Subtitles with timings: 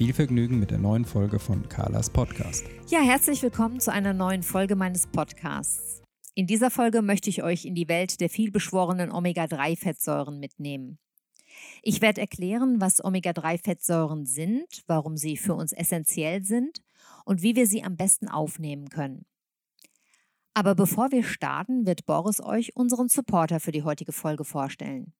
[0.00, 2.64] Viel Vergnügen mit der neuen Folge von Carlas Podcast.
[2.88, 6.00] Ja, herzlich willkommen zu einer neuen Folge meines Podcasts.
[6.34, 10.98] In dieser Folge möchte ich euch in die Welt der vielbeschworenen Omega-3-Fettsäuren mitnehmen.
[11.82, 16.78] Ich werde erklären, was Omega-3-Fettsäuren sind, warum sie für uns essentiell sind
[17.26, 19.26] und wie wir sie am besten aufnehmen können.
[20.54, 25.12] Aber bevor wir starten, wird Boris euch unseren Supporter für die heutige Folge vorstellen.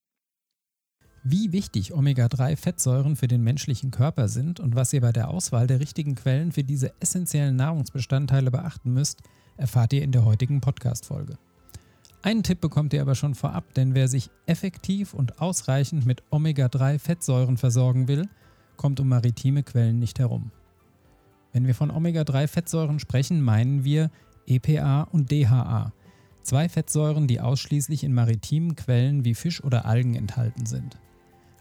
[1.22, 5.78] Wie wichtig Omega-3-Fettsäuren für den menschlichen Körper sind und was ihr bei der Auswahl der
[5.78, 9.20] richtigen Quellen für diese essentiellen Nahrungsbestandteile beachten müsst,
[9.58, 11.36] erfahrt ihr in der heutigen Podcast-Folge.
[12.22, 17.58] Einen Tipp bekommt ihr aber schon vorab, denn wer sich effektiv und ausreichend mit Omega-3-Fettsäuren
[17.58, 18.26] versorgen will,
[18.78, 20.50] kommt um maritime Quellen nicht herum.
[21.52, 24.10] Wenn wir von Omega-3-Fettsäuren sprechen, meinen wir
[24.46, 25.92] EPA und DHA,
[26.42, 30.96] zwei Fettsäuren, die ausschließlich in maritimen Quellen wie Fisch oder Algen enthalten sind.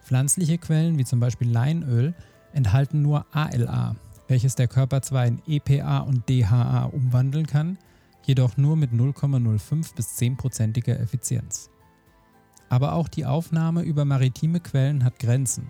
[0.09, 2.15] Pflanzliche Quellen wie zum Beispiel Leinöl
[2.51, 3.95] enthalten nur ALA,
[4.27, 7.77] welches der Körper zwar in EPA und DHA umwandeln kann,
[8.25, 11.69] jedoch nur mit 0,05 bis 10%iger Effizienz.
[12.69, 15.67] Aber auch die Aufnahme über maritime Quellen hat Grenzen.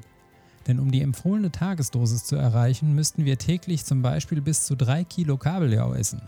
[0.68, 5.04] Denn um die empfohlene Tagesdosis zu erreichen, müssten wir täglich zum Beispiel bis zu 3
[5.04, 6.22] Kilo Kabeljau essen.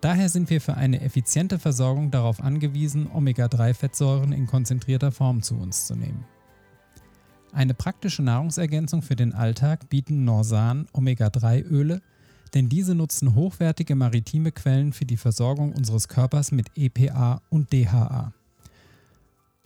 [0.00, 5.86] Daher sind wir für eine effiziente Versorgung darauf angewiesen, Omega-3-Fettsäuren in konzentrierter Form zu uns
[5.86, 6.24] zu nehmen.
[7.54, 12.02] Eine praktische Nahrungsergänzung für den Alltag bieten Norsan Omega-3-Öle,
[12.52, 18.32] denn diese nutzen hochwertige maritime Quellen für die Versorgung unseres Körpers mit EPA und DHA.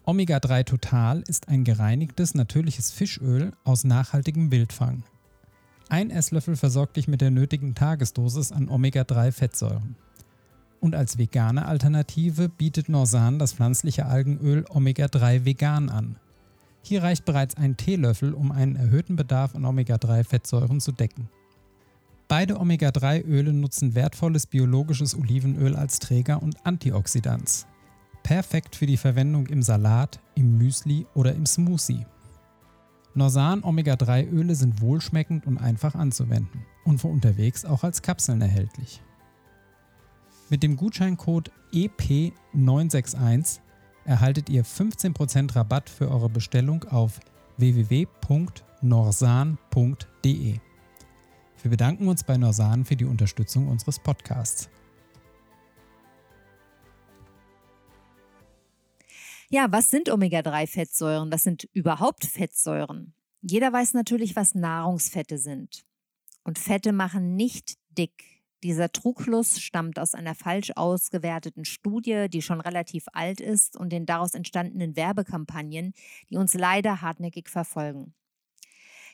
[0.05, 5.03] Omega-3 Total ist ein gereinigtes natürliches Fischöl aus nachhaltigem Wildfang.
[5.89, 9.97] Ein Esslöffel versorgt dich mit der nötigen Tagesdosis an Omega-3-Fettsäuren.
[10.81, 16.17] Und als vegane Alternative bietet Norsan das pflanzliche Algenöl Omega-3 Vegan an,
[16.89, 21.29] hier reicht bereits ein Teelöffel, um einen erhöhten Bedarf an Omega-3-Fettsäuren zu decken.
[22.27, 27.67] Beide Omega-3-Öle nutzen wertvolles biologisches Olivenöl als Träger und Antioxidans.
[28.23, 32.05] Perfekt für die Verwendung im Salat, im Müsli oder im Smoothie.
[33.15, 39.03] Norsan Omega-3-Öle sind wohlschmeckend und einfach anzuwenden und für unterwegs auch als Kapseln erhältlich.
[40.51, 43.61] Mit dem Gutscheincode EP961
[44.09, 47.21] erhaltet ihr 15% Rabatt für eure Bestellung auf
[47.59, 50.59] www.norsan.de.
[51.61, 54.71] Wir bedanken uns bei Norsan für die Unterstützung unseres Podcasts.
[59.51, 61.31] Ja, was sind Omega-3-Fettsäuren?
[61.31, 63.13] Was sind überhaupt Fettsäuren?
[63.43, 65.85] Jeder weiß natürlich, was Nahrungsfette sind.
[66.45, 68.38] Und Fette machen nicht dick.
[68.65, 74.05] Dieser Trugschluss stammt aus einer falsch ausgewerteten Studie, die schon relativ alt ist und den
[74.05, 75.93] daraus entstandenen Werbekampagnen,
[76.29, 78.15] die uns leider hartnäckig verfolgen.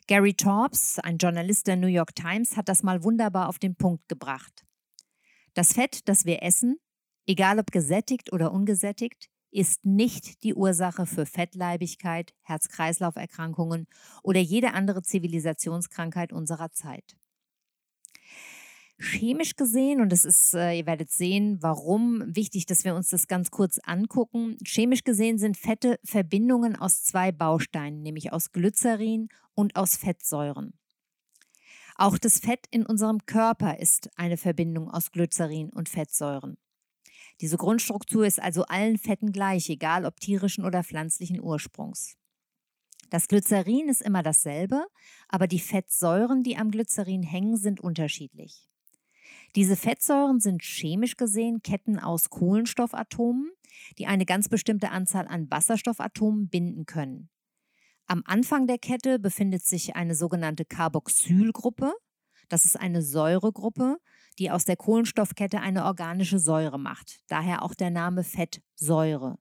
[0.07, 4.09] Gary Torbs, ein Journalist der New York Times, hat das mal wunderbar auf den Punkt
[4.09, 4.65] gebracht.
[5.53, 6.77] Das Fett, das wir essen,
[7.27, 13.87] egal ob gesättigt oder ungesättigt, ist nicht die Ursache für Fettleibigkeit, Herz-Kreislauf-Erkrankungen
[14.23, 17.17] oder jede andere Zivilisationskrankheit unserer Zeit.
[18.99, 23.27] Chemisch gesehen, und das ist, äh, ihr werdet sehen, warum wichtig, dass wir uns das
[23.27, 24.57] ganz kurz angucken.
[24.65, 30.75] Chemisch gesehen sind Fette Verbindungen aus zwei Bausteinen, nämlich aus Glycerin und aus Fettsäuren.
[31.97, 36.57] Auch das Fett in unserem Körper ist eine Verbindung aus Glycerin und Fettsäuren.
[37.41, 42.17] Diese Grundstruktur ist also allen Fetten gleich, egal ob tierischen oder pflanzlichen Ursprungs.
[43.11, 44.87] Das Glycerin ist immer dasselbe,
[45.29, 48.69] aber die Fettsäuren, die am Glycerin hängen, sind unterschiedlich.
[49.57, 53.51] Diese Fettsäuren sind chemisch gesehen Ketten aus Kohlenstoffatomen,
[53.99, 57.31] die eine ganz bestimmte Anzahl an Wasserstoffatomen binden können.
[58.07, 61.93] Am Anfang der Kette befindet sich eine sogenannte Carboxylgruppe.
[62.49, 63.99] Das ist eine Säuregruppe,
[64.39, 67.21] die aus der Kohlenstoffkette eine organische Säure macht.
[67.29, 69.39] Daher auch der Name Fettsäure.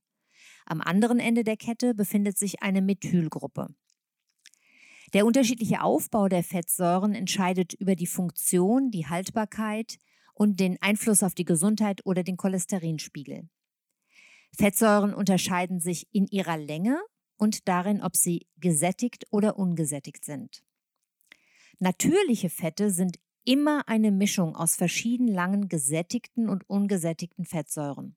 [0.65, 3.67] Am anderen Ende der Kette befindet sich eine Methylgruppe.
[5.13, 9.99] Der unterschiedliche Aufbau der Fettsäuren entscheidet über die Funktion, die Haltbarkeit
[10.33, 13.47] und den Einfluss auf die Gesundheit oder den Cholesterinspiegel.
[14.57, 16.99] Fettsäuren unterscheiden sich in ihrer Länge
[17.37, 20.63] und darin, ob sie gesättigt oder ungesättigt sind.
[21.79, 28.15] Natürliche Fette sind immer eine Mischung aus verschieden langen gesättigten und ungesättigten Fettsäuren.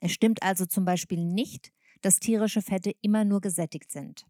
[0.00, 1.72] Es stimmt also zum Beispiel nicht,
[2.02, 4.26] dass tierische Fette immer nur gesättigt sind.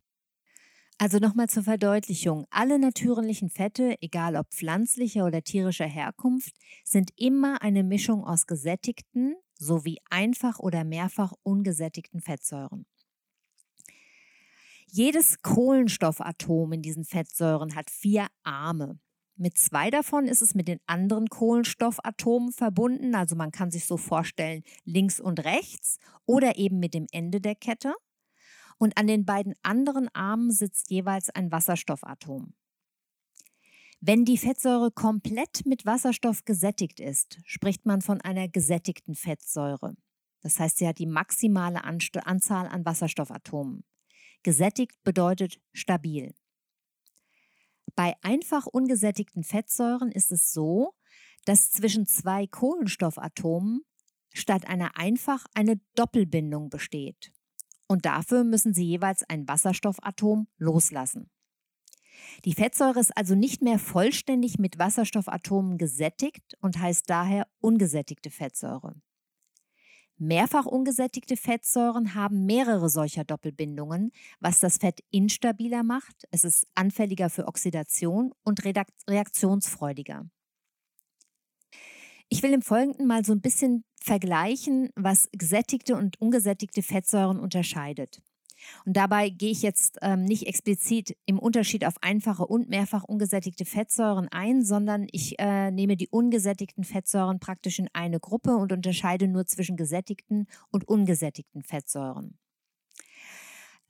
[1.00, 2.44] Also nochmal zur Verdeutlichung.
[2.50, 6.54] Alle natürlichen Fette, egal ob pflanzlicher oder tierischer Herkunft,
[6.84, 12.84] sind immer eine Mischung aus gesättigten sowie einfach oder mehrfach ungesättigten Fettsäuren.
[14.90, 18.98] Jedes Kohlenstoffatom in diesen Fettsäuren hat vier Arme.
[19.36, 23.96] Mit zwei davon ist es mit den anderen Kohlenstoffatomen verbunden, also man kann sich so
[23.96, 27.94] vorstellen, links und rechts oder eben mit dem Ende der Kette.
[28.78, 32.54] Und an den beiden anderen Armen sitzt jeweils ein Wasserstoffatom.
[34.00, 39.96] Wenn die Fettsäure komplett mit Wasserstoff gesättigt ist, spricht man von einer gesättigten Fettsäure.
[40.40, 43.82] Das heißt, sie hat die maximale Anzahl an Wasserstoffatomen.
[44.44, 46.32] Gesättigt bedeutet stabil.
[47.96, 50.94] Bei einfach ungesättigten Fettsäuren ist es so,
[51.44, 53.80] dass zwischen zwei Kohlenstoffatomen
[54.32, 57.32] statt einer einfach eine Doppelbindung besteht.
[57.88, 61.30] Und dafür müssen sie jeweils ein Wasserstoffatom loslassen.
[62.44, 68.94] Die Fettsäure ist also nicht mehr vollständig mit Wasserstoffatomen gesättigt und heißt daher ungesättigte Fettsäure.
[70.20, 77.30] Mehrfach ungesättigte Fettsäuren haben mehrere solcher Doppelbindungen, was das Fett instabiler macht, es ist anfälliger
[77.30, 80.28] für Oxidation und reaktionsfreudiger.
[82.28, 88.22] Ich will im Folgenden mal so ein bisschen vergleichen, was gesättigte und ungesättigte Fettsäuren unterscheidet.
[88.84, 93.64] Und dabei gehe ich jetzt ähm, nicht explizit im Unterschied auf einfache und mehrfach ungesättigte
[93.64, 99.28] Fettsäuren ein, sondern ich äh, nehme die ungesättigten Fettsäuren praktisch in eine Gruppe und unterscheide
[99.28, 102.38] nur zwischen gesättigten und ungesättigten Fettsäuren.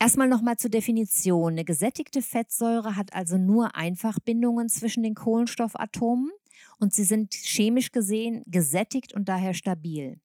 [0.00, 1.52] Erstmal nochmal zur Definition.
[1.52, 6.30] Eine gesättigte Fettsäure hat also nur Einfachbindungen zwischen den Kohlenstoffatomen
[6.78, 10.20] und sie sind chemisch gesehen gesättigt und daher stabil.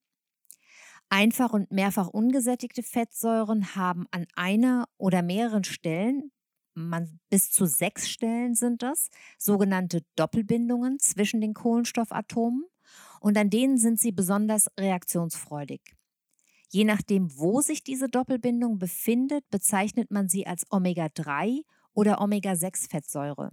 [1.09, 6.31] Einfach und mehrfach ungesättigte Fettsäuren haben an einer oder mehreren Stellen,
[6.75, 12.63] man, bis zu sechs Stellen sind das, sogenannte Doppelbindungen zwischen den Kohlenstoffatomen
[13.19, 15.81] und an denen sind sie besonders reaktionsfreudig.
[16.73, 21.61] Je nachdem, wo sich diese Doppelbindung befindet, bezeichnet man sie als Omega-3
[21.93, 23.51] oder Omega-6-Fettsäure.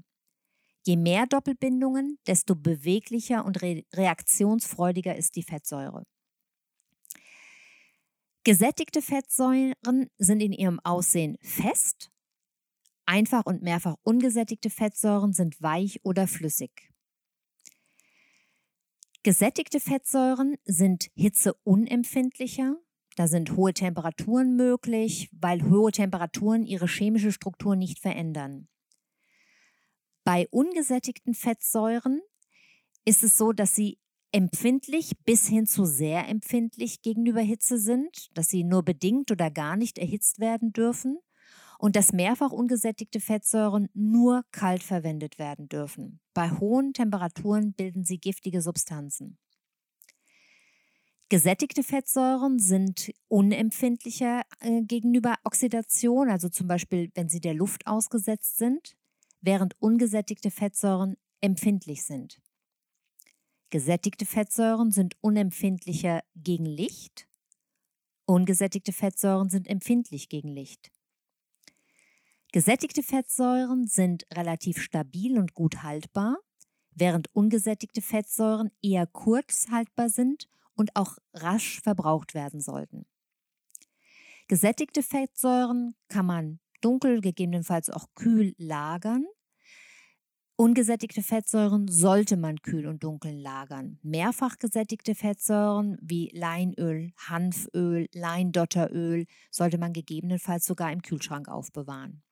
[0.86, 6.04] Je mehr Doppelbindungen, desto beweglicher und re reaktionsfreudiger ist die Fettsäure.
[8.44, 12.10] Gesättigte Fettsäuren sind in ihrem Aussehen fest,
[13.04, 16.90] einfach und mehrfach ungesättigte Fettsäuren sind weich oder flüssig.
[19.22, 22.78] Gesättigte Fettsäuren sind hitzeunempfindlicher,
[23.16, 28.68] da sind hohe Temperaturen möglich, weil hohe Temperaturen ihre chemische Struktur nicht verändern.
[30.24, 32.20] Bei ungesättigten Fettsäuren
[33.04, 33.98] ist es so, dass sie
[34.32, 39.76] empfindlich bis hin zu sehr empfindlich gegenüber Hitze sind, dass sie nur bedingt oder gar
[39.76, 41.18] nicht erhitzt werden dürfen
[41.78, 46.20] und dass mehrfach ungesättigte Fettsäuren nur kalt verwendet werden dürfen.
[46.34, 49.38] Bei hohen Temperaturen bilden sie giftige Substanzen.
[51.30, 58.58] Gesättigte Fettsäuren sind unempfindlicher äh, gegenüber Oxidation, also zum Beispiel wenn sie der Luft ausgesetzt
[58.58, 58.96] sind,
[59.40, 62.40] während ungesättigte Fettsäuren empfindlich sind.
[63.70, 67.28] Gesättigte Fettsäuren sind unempfindlicher gegen Licht.
[68.26, 70.90] Ungesättigte Fettsäuren sind empfindlich gegen Licht.
[72.50, 76.38] Gesättigte Fettsäuren sind relativ stabil und gut haltbar,
[76.90, 83.06] während ungesättigte Fettsäuren eher kurz haltbar sind und auch rasch verbraucht werden sollten.
[84.48, 89.26] Gesättigte Fettsäuren kann man dunkel, gegebenenfalls auch kühl lagern
[90.60, 93.98] Ungesättigte Fettsäuren sollte man kühl und dunkel lagern.
[94.02, 102.22] Mehrfach gesättigte Fettsäuren wie Leinöl, Hanföl, Leindotteröl sollte man gegebenenfalls sogar im Kühlschrank aufbewahren.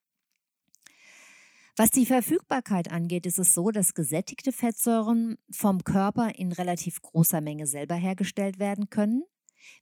[1.78, 7.40] Was die Verfügbarkeit angeht, ist es so, dass gesättigte Fettsäuren vom Körper in relativ großer
[7.40, 9.23] Menge selber hergestellt werden können,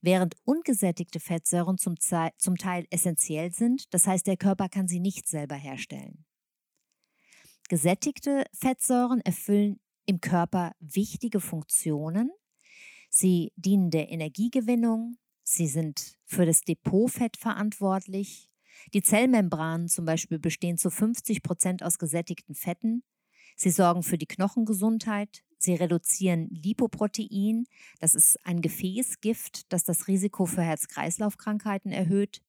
[0.03, 1.95] während ungesättigte Fettsäuren zum,
[2.37, 6.27] zum Teil essentiell sind, das heißt der Körper kann sie nicht selber herstellen.
[7.71, 12.31] Gesättigte Fettsäuren erfüllen im Körper wichtige Funktionen.
[13.09, 18.51] Sie dienen der Energiegewinnung, sie sind für das Depotfett verantwortlich.
[18.95, 23.03] Die Zellmembranen zum Beispiel bestehen zu 50 Prozent aus gesättigten Fetten.
[23.57, 25.43] Sie sorgen für die Knochengesundheit.
[25.59, 27.65] Sie reduzieren Lipoprotein.
[27.99, 32.43] Das ist ein Gefäßgift, das das Risiko für Herz-Kreislauf-Krankheiten erhöht.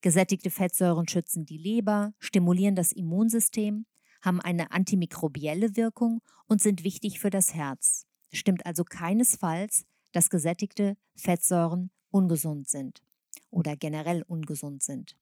[0.00, 3.86] Gesättigte Fettsäuren schützen die Leber, stimulieren das Immunsystem
[4.22, 8.06] haben eine antimikrobielle Wirkung und sind wichtig für das Herz.
[8.32, 13.02] Stimmt also keinesfalls, dass gesättigte Fettsäuren ungesund sind
[13.50, 15.16] oder generell ungesund sind.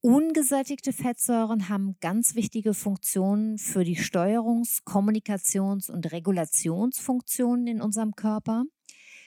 [0.00, 8.62] Ungesättigte Fettsäuren haben ganz wichtige Funktionen für die Steuerungs-, Kommunikations- und Regulationsfunktionen in unserem Körper.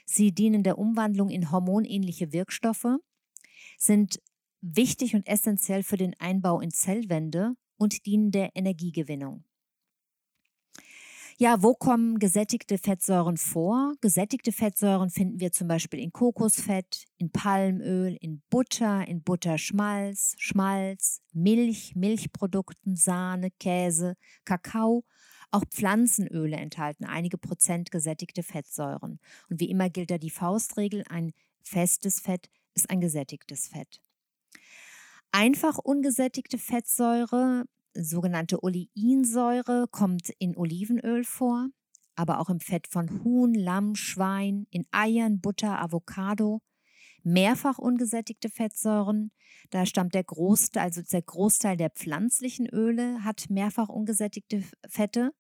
[0.05, 2.87] Sie dienen der Umwandlung in hormonähnliche Wirkstoffe,
[3.77, 4.21] sind
[4.61, 9.43] wichtig und essentiell für den Einbau in Zellwände und dienen der Energiegewinnung.
[11.37, 13.93] Ja, wo kommen gesättigte Fettsäuren vor?
[14.01, 21.21] Gesättigte Fettsäuren finden wir zum Beispiel in Kokosfett, in Palmöl, in Butter, in Butterschmalz, Schmalz,
[21.33, 25.03] Milch, Milchprodukten, Sahne, Käse, Kakao.
[25.51, 29.19] Auch Pflanzenöle enthalten einige Prozent gesättigte Fettsäuren.
[29.49, 34.01] Und wie immer gilt da die Faustregel, ein festes Fett ist ein gesättigtes Fett.
[35.31, 41.67] Einfach ungesättigte Fettsäure, sogenannte Oleinsäure, kommt in Olivenöl vor,
[42.15, 46.61] aber auch im Fett von Huhn, Lamm, Schwein, in Eiern, Butter, Avocado.
[47.23, 49.31] Mehrfach ungesättigte Fettsäuren,
[49.69, 55.31] da stammt der Großteil, also der Großteil der pflanzlichen Öle hat mehrfach ungesättigte Fette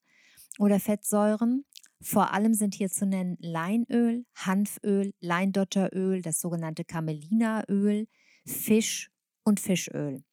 [0.59, 1.65] oder Fettsäuren.
[1.99, 8.07] Vor allem sind hier zu nennen Leinöl, Hanföl, Leindotteröl, das sogenannte Camelinaöl,
[8.45, 9.11] Fisch
[9.43, 10.23] und Fischöl.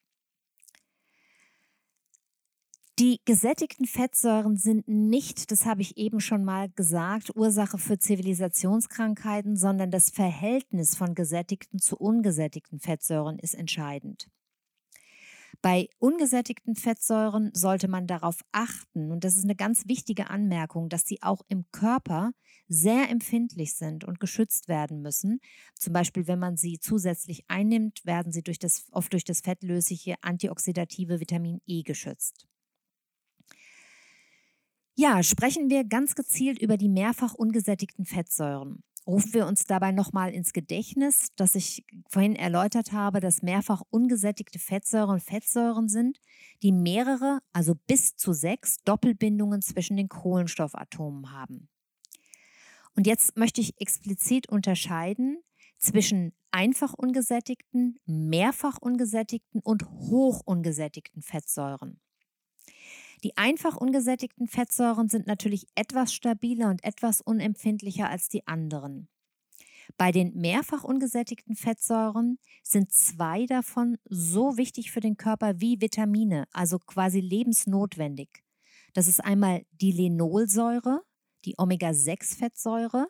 [2.99, 9.55] Die gesättigten Fettsäuren sind nicht, das habe ich eben schon mal gesagt, Ursache für Zivilisationskrankheiten,
[9.57, 14.27] sondern das Verhältnis von gesättigten zu ungesättigten Fettsäuren ist entscheidend.
[15.63, 21.07] Bei ungesättigten Fettsäuren sollte man darauf achten, und das ist eine ganz wichtige Anmerkung, dass
[21.07, 22.33] sie auch im Körper
[22.67, 25.39] sehr empfindlich sind und geschützt werden müssen.
[25.77, 30.17] Zum Beispiel, wenn man sie zusätzlich einnimmt, werden sie durch das, oft durch das fettlösliche
[30.21, 32.49] antioxidative Vitamin E geschützt.
[35.01, 40.35] Ja, sprechen wir ganz gezielt über die mehrfach ungesättigten Fettsäuren rufen wir uns dabei nochmal
[40.35, 46.21] ins Gedächtnis, dass ich vorhin erläutert habe, dass mehrfach ungesättigte Fettsäuren Fettsäuren sind,
[46.63, 51.71] die mehrere, also bis zu sechs Doppelbindungen zwischen den Kohlenstoffatomen haben.
[52.95, 55.39] Und jetzt möchte ich explizit unterscheiden
[55.79, 61.99] zwischen einfach ungesättigten, mehrfach ungesättigten und hoch ungesättigten Fettsäuren.
[63.25, 69.09] Die einfach ungesättigten Fettsäuren sind natürlich etwas stabiler und etwas unempfindlicher als die anderen.
[69.97, 76.45] Bei den mehrfach ungesättigten Fettsäuren sind zwei davon so wichtig für den Körper wie Vitamine,
[76.53, 78.45] also quasi lebensnotwendig.
[78.93, 81.03] Das ist einmal die Linolsäure,
[81.45, 83.09] die Omega-6-Fettsäure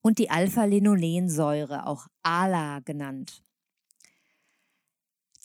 [0.00, 3.44] und die Alpha-Linolensäure, auch ALA genannt.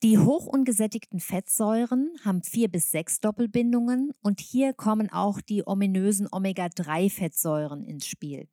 [0.04, 7.84] Die hochungesättigten Fettsäuren haben vier bis sechs Doppelbindungen und hier kommen auch die ominösen Omega-3-Fettsäuren
[7.84, 8.48] ins Spiel.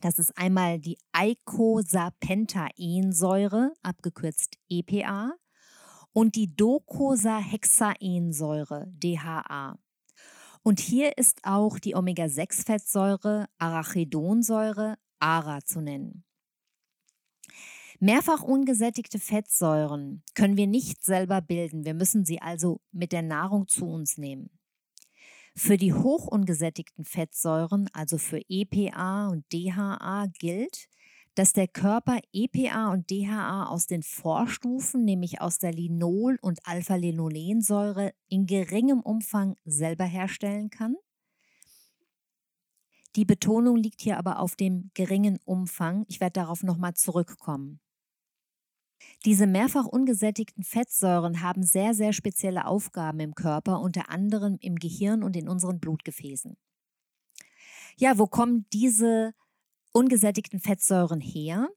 [0.00, 5.32] Das ist einmal die Eicosapentaensäure, abgekürzt EPA,
[6.12, 9.76] und die Docosahexaensäure, DHA.
[10.62, 16.22] Und hier ist auch die Omega-6-Fettsäure Arachidonsäure, ARA, zu nennen.
[18.02, 21.84] Mehrfach ungesättigte Fettsäuren können wir nicht selber bilden.
[21.84, 24.48] Wir müssen sie also mit der Nahrung zu uns nehmen.
[25.54, 30.88] Für die hochungesättigten Fettsäuren, also für EPA und DHA, gilt,
[31.34, 38.14] dass der Körper EPA und DHA aus den Vorstufen, nämlich aus der Linol- und Alpha-Linolensäure,
[38.28, 40.96] in geringem Umfang selber herstellen kann.
[43.14, 46.06] Die Betonung liegt hier aber auf dem geringen Umfang.
[46.08, 47.78] Ich werde darauf nochmal zurückkommen.
[49.24, 55.22] Diese mehrfach ungesättigten Fettsäuren haben sehr, sehr spezielle Aufgaben im Körper, unter anderem im Gehirn
[55.22, 56.56] und in unseren Blutgefäßen.
[57.96, 59.34] Ja, wo kommen diese
[59.92, 61.68] ungesättigten Fettsäuren her?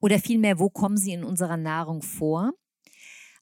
[0.00, 2.52] Oder vielmehr, wo kommen sie in unserer Nahrung vor?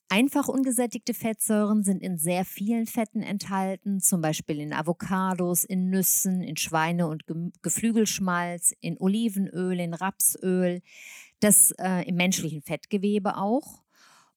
[0.08, 6.42] Einfach ungesättigte Fettsäuren sind in sehr vielen Fetten enthalten, zum Beispiel in Avocados, in Nüssen,
[6.42, 7.24] in Schweine- und
[7.62, 10.82] Geflügelschmalz, in Olivenöl, in Rapsöl,
[11.42, 13.82] das äh, im menschlichen Fettgewebe auch.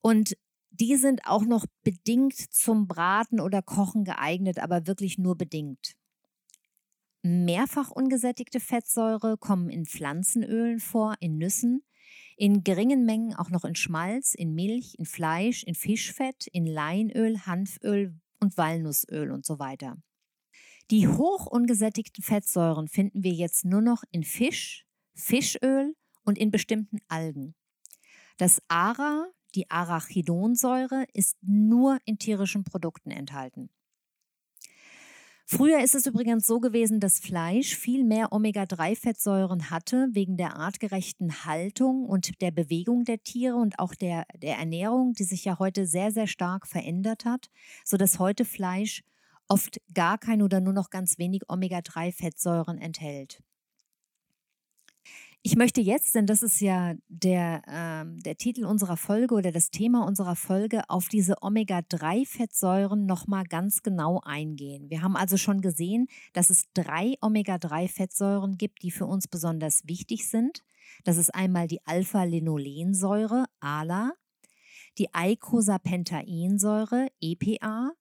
[0.01, 0.35] Und
[0.71, 5.95] die sind auch noch bedingt zum Braten oder Kochen geeignet, aber wirklich nur bedingt.
[7.21, 11.83] Mehrfach ungesättigte Fettsäure kommen in Pflanzenölen vor, in Nüssen,
[12.37, 17.39] in geringen Mengen auch noch in Schmalz, in Milch, in Fleisch, in Fischfett, in Leinöl,
[17.45, 19.97] Hanföl und Walnussöl und so weiter.
[20.91, 24.85] Die hoch ungesättigten Fettsäuren finden wir jetzt nur noch in Fisch,
[25.15, 27.55] Fischöl und in bestimmten Algen.
[28.37, 33.69] Das ARA, die Arachidonsäure, ist nur in tierischen Produkten enthalten.
[35.47, 41.45] Früher ist es übrigens so gewesen, dass Fleisch viel mehr Omega-3-Fettsäuren hatte, wegen der artgerechten
[41.45, 45.85] Haltung und der Bewegung der Tiere und auch der, der Ernährung, die sich ja heute
[45.85, 47.51] sehr, sehr stark verändert hat,
[47.83, 49.03] sodass heute Fleisch
[49.47, 53.43] oft gar kein oder nur noch ganz wenig Omega-3-Fettsäuren enthält.
[55.47, 59.69] Ich möchte jetzt, denn das ist ja der, ähm, der Titel unserer Folge oder das
[59.69, 64.89] Thema unserer Folge, auf diese Omega-3-Fettsäuren nochmal ganz genau eingehen.
[64.89, 70.27] Wir haben also schon gesehen, dass es drei Omega-3-Fettsäuren gibt, die für uns besonders wichtig
[70.27, 70.63] sind.
[71.03, 74.13] Das ist einmal die Alpha-Linolensäure, ALA,
[74.97, 77.91] die Eicosapentaensäure, EPA,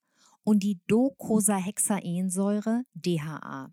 [0.45, 3.71] und die Docosahexaensäure, DHA.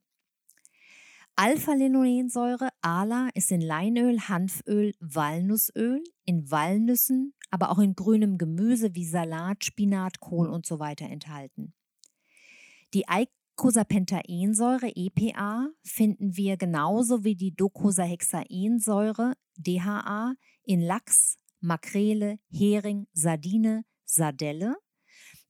[1.37, 9.05] Alpha-Linolensäure, ALA, ist in Leinöl, Hanföl, Walnussöl, in Walnüssen, aber auch in grünem Gemüse wie
[9.05, 11.73] Salat, Spinat, Kohl und so weiter enthalten.
[12.93, 20.33] Die Eicosapentaensäure, EPA, finden wir genauso wie die Docosahexaensäure, DHA,
[20.63, 24.75] in Lachs, Makrele, Hering, Sardine, Sardelle.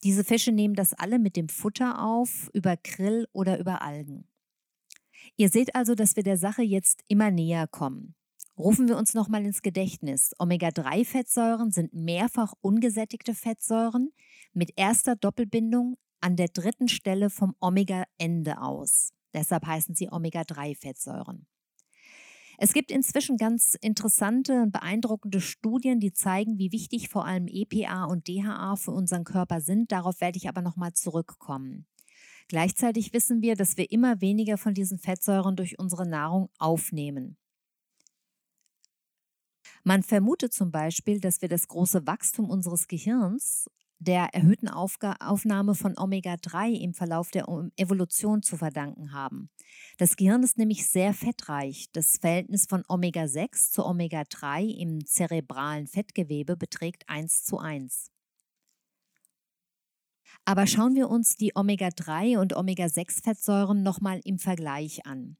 [0.03, 4.27] Diese Fische nehmen das alle mit dem Futter auf, über Grill oder über Algen.
[5.37, 8.15] Ihr seht also, dass wir der Sache jetzt immer näher kommen.
[8.57, 10.33] Rufen wir uns nochmal ins Gedächtnis.
[10.37, 14.11] Omega-3-Fettsäuren sind mehrfach ungesättigte Fettsäuren
[14.53, 19.13] mit erster Doppelbindung an der dritten Stelle vom Omega-Ende aus.
[19.33, 21.47] Deshalb heißen sie Omega-3-Fettsäuren.
[22.63, 28.03] Es gibt inzwischen ganz interessante und beeindruckende Studien, die zeigen, wie wichtig vor allem EPA
[28.03, 29.91] und DHA für unseren Körper sind.
[29.91, 31.87] Darauf werde ich aber nochmal zurückkommen.
[32.51, 37.37] Gleichzeitig wissen wir, dass wir immer weniger von diesen Fettsäuren durch unsere Nahrung aufnehmen.
[39.85, 45.75] Man vermutet zum Beispiel, dass wir das große Wachstum unseres Gehirns der erhöhten Aufga Aufnahme
[45.75, 49.49] von Omega-3 im Verlauf der Evolution zu verdanken haben.
[49.97, 51.85] Das Gehirn ist nämlich sehr fettreich.
[51.93, 58.11] Das Verhältnis von Omega-6 zu Omega-3 im zerebralen Fettgewebe beträgt 1 zu 1.
[60.45, 65.37] Aber schauen wir uns die Omega-3 und Omega-6-Fettsäuren nochmal im Vergleich an.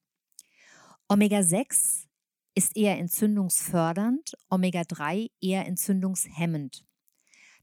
[1.08, 2.08] Omega-6
[2.56, 6.86] ist eher entzündungsfördernd, Omega-3 eher entzündungshemmend.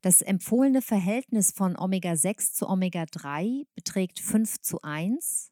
[0.01, 5.51] Das empfohlene Verhältnis von Omega-6 zu Omega-3 beträgt 5 zu 1.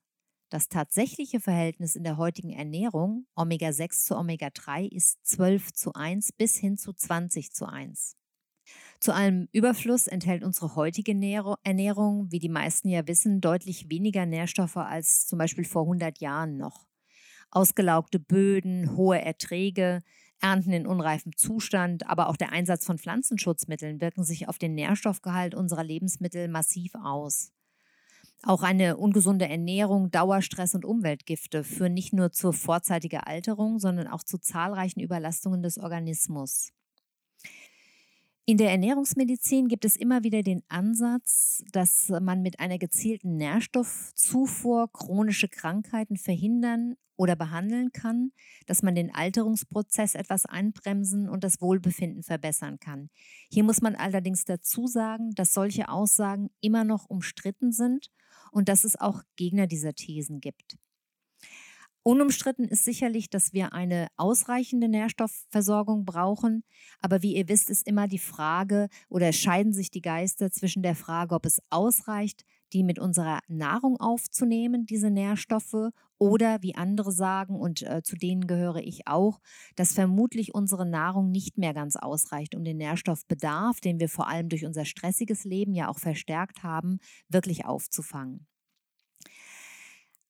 [0.50, 6.56] Das tatsächliche Verhältnis in der heutigen Ernährung, Omega-6 zu Omega-3, ist 12 zu 1 bis
[6.56, 8.16] hin zu 20 zu 1.
[9.00, 14.76] Zu allem Überfluss enthält unsere heutige Ernährung, wie die meisten ja wissen, deutlich weniger Nährstoffe
[14.76, 16.86] als zum Beispiel vor 100 Jahren noch.
[17.50, 20.02] Ausgelaugte Böden, hohe Erträge,
[20.40, 25.54] Ernten in unreifem Zustand, aber auch der Einsatz von Pflanzenschutzmitteln wirken sich auf den Nährstoffgehalt
[25.54, 27.52] unserer Lebensmittel massiv aus.
[28.42, 34.22] Auch eine ungesunde Ernährung, Dauerstress und Umweltgifte führen nicht nur zur vorzeitigen Alterung, sondern auch
[34.22, 36.75] zu zahlreichen Überlastungen des Organismus.
[38.48, 44.88] In der Ernährungsmedizin gibt es immer wieder den Ansatz, dass man mit einer gezielten Nährstoffzufuhr
[44.92, 48.30] chronische Krankheiten verhindern oder behandeln kann,
[48.66, 53.10] dass man den Alterungsprozess etwas einbremsen und das Wohlbefinden verbessern kann.
[53.50, 58.12] Hier muss man allerdings dazu sagen, dass solche Aussagen immer noch umstritten sind
[58.52, 60.78] und dass es auch Gegner dieser Thesen gibt.
[62.06, 66.62] Unumstritten ist sicherlich, dass wir eine ausreichende Nährstoffversorgung brauchen.
[67.00, 70.94] Aber wie ihr wisst, ist immer die Frage oder scheiden sich die Geister zwischen der
[70.94, 77.56] Frage, ob es ausreicht, die mit unserer Nahrung aufzunehmen, diese Nährstoffe, oder wie andere sagen,
[77.56, 79.40] und äh, zu denen gehöre ich auch,
[79.74, 84.48] dass vermutlich unsere Nahrung nicht mehr ganz ausreicht, um den Nährstoffbedarf, den wir vor allem
[84.48, 88.46] durch unser stressiges Leben ja auch verstärkt haben, wirklich aufzufangen.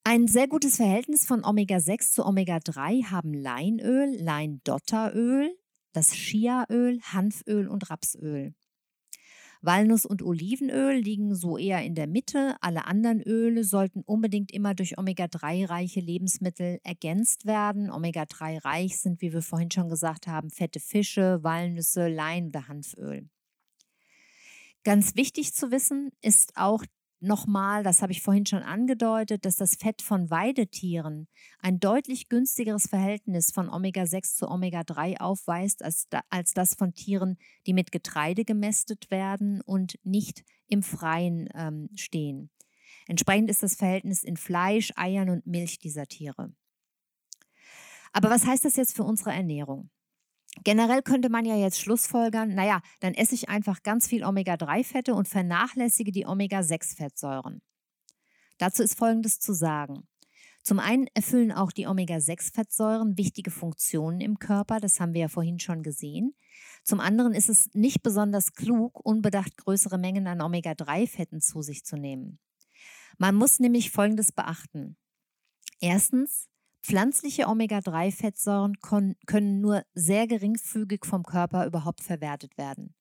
[0.09, 5.51] Ein sehr gutes Verhältnis von Omega-6 zu Omega-3 haben Leinöl, Leindotteröl,
[5.93, 8.55] das Chiaöl, Hanföl und Rapsöl.
[9.63, 12.55] Walnuss- und Olivenöl liegen so eher in der Mitte.
[12.61, 17.91] Alle anderen Öle sollten unbedingt immer durch Omega-3-reiche Lebensmittel ergänzt werden.
[17.91, 23.29] Omega-3-reich sind, wie wir vorhin schon gesagt haben, fette Fische, Walnüsse, Lein oder Hanföl.
[24.85, 26.85] Ganz wichtig zu wissen ist auch
[27.21, 31.29] nochmal, das habe ich vorhin schon angedeutet, dass das Fett von Weidetieren
[31.61, 37.73] ein deutlich günstigeres Verhältnis von Omega-6 zu Omega-3 aufweist als, als das von Tieren, die
[37.73, 42.51] mit Getreide gemästet werden und nicht im Freien ähm, stehen.
[43.07, 46.53] Entsprechend ist das Verhältnis in Fleisch, Eiern und Milch dieser Tiere.
[48.13, 49.91] Aber was heißt das jetzt für unsere Ernährung?
[50.65, 55.29] Generell könnte man ja jetzt schlussfolgern, naja, dann esse ich einfach ganz viel Omega-3-Fette und
[55.29, 57.63] vernachlässige die Omega-6-Fettsäuren.
[58.59, 60.09] Dazu ist Folgendes zu sagen.
[60.63, 65.61] Zum einen erfüllen auch die Omega-6-Fettsäuren wichtige Funktionen im Körper, das haben wir ja vorhin
[65.61, 66.35] schon gesehen.
[66.83, 71.97] Zum anderen ist es nicht besonders klug, unbedacht größere Mengen an Omega-3-Fetten zu sich zu
[71.97, 72.41] nehmen.
[73.19, 74.97] Man muss nämlich Folgendes beachten.
[75.81, 76.49] Erstens,
[76.87, 82.95] pflanzliche Omega-3-Fettsäuren können nur sehr geringfügig vom Körper überhaupt verwertet werden.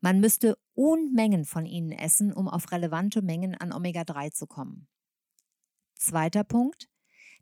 [0.00, 4.88] Man müsste Unmengen von ihnen essen, um auf relevante Mengen an Omega-3 zu kommen.
[5.94, 6.88] Zweiter Punkt.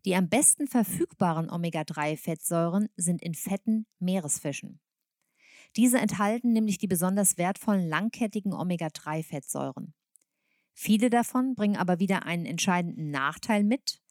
[0.05, 4.79] Die am besten verfügbaren Omega-3-Fettsäuren sind in fetten Meeresfischen.
[5.75, 9.95] Diese enthalten nämlich die besonders wertvollen langkettigen Omega-3-Fettsäuren.
[10.73, 14.01] Viele davon bringen aber wieder einen entscheidenden Nachteil mit.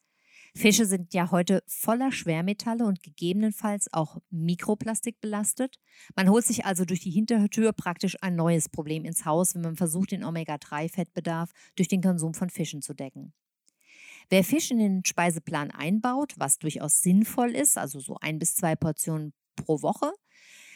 [0.55, 5.79] Fische sind ja heute voller Schwermetalle und gegebenenfalls auch Mikroplastik belastet.
[6.15, 9.75] Man holt sich also durch die Hintertür praktisch ein neues Problem ins Haus, wenn man
[9.75, 13.33] versucht, den Omega-3-Fettbedarf durch den Konsum von Fischen zu decken.
[14.29, 18.75] Wer Fisch in den Speiseplan einbaut, was durchaus sinnvoll ist, also so ein bis zwei
[18.75, 20.11] Portionen pro Woche,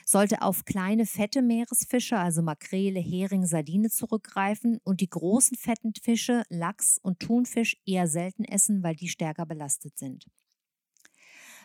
[0.06, 6.44] sollte auf kleine fette Meeresfische, also Makrele, Hering, Sardine zurückgreifen und die großen fetten Fische,
[6.50, 10.26] Lachs und Thunfisch eher selten essen, weil die stärker belastet sind.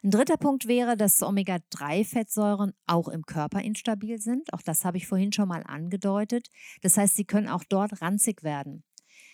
[0.04, 4.52] Ein dritter Punkt wäre, dass Omega-3-Fettsäuren auch im Körper instabil sind.
[4.52, 6.50] Auch das habe ich vorhin schon mal angedeutet.
[6.82, 8.84] Das heißt, sie können auch dort ranzig werden.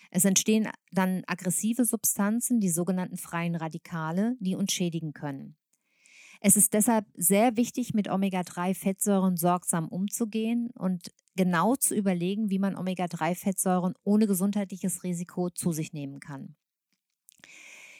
[0.09, 5.55] Es entstehen dann aggressive Substanzen, die sogenannten freien Radikale, die uns schädigen können.
[6.41, 12.75] Es ist deshalb sehr wichtig, mit Omega-3-Fettsäuren sorgsam umzugehen und genau zu überlegen, wie man
[12.75, 16.55] Omega-3-Fettsäuren ohne gesundheitliches Risiko zu sich nehmen kann.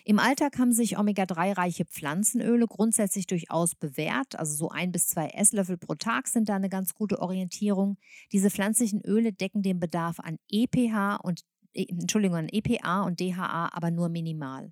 [0.08, 4.38] Im Alltag haben sich Omega-3-reiche Pflanzenöle grundsätzlich durchaus bewährt.
[4.38, 7.98] Also so ein bis zwei Esslöffel pro Tag sind da eine ganz gute Orientierung.
[8.32, 11.44] Diese pflanzlichen Öle decken den Bedarf an EPH und
[11.76, 14.72] E, Entschuldigung, EPA und DHA aber nur minimal.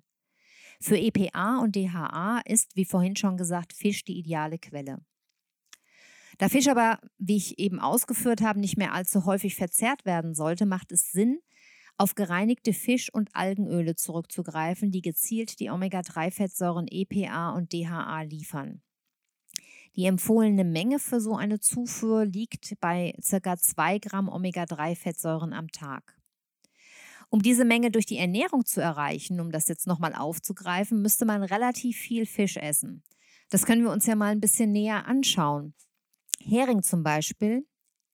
[0.84, 4.98] Für EPA und DHA ist, wie vorhin schon gesagt, Fisch die ideale Quelle.
[6.36, 10.66] Da Fisch aber, wie ich eben ausgeführt habe, nicht mehr allzu häufig verzehrt werden sollte,
[10.66, 11.38] macht es Sinn,
[11.96, 18.82] auf gereinigte Fisch- und Algenöle zurückzugreifen, die gezielt die Omega-3-Fettsäuren EPA und DHA liefern.
[19.96, 23.56] Die empfohlene Menge für so eine Zufuhr liegt bei ca.
[23.56, 26.20] 2 Gramm Omega-3-Fettsäuren am Tag.
[27.34, 31.42] Um diese Menge durch die Ernährung zu erreichen, um das jetzt nochmal aufzugreifen, müsste man
[31.42, 33.02] relativ viel Fisch essen.
[33.50, 35.74] Das können wir uns ja mal ein bisschen näher anschauen.
[36.38, 37.66] Hering zum Beispiel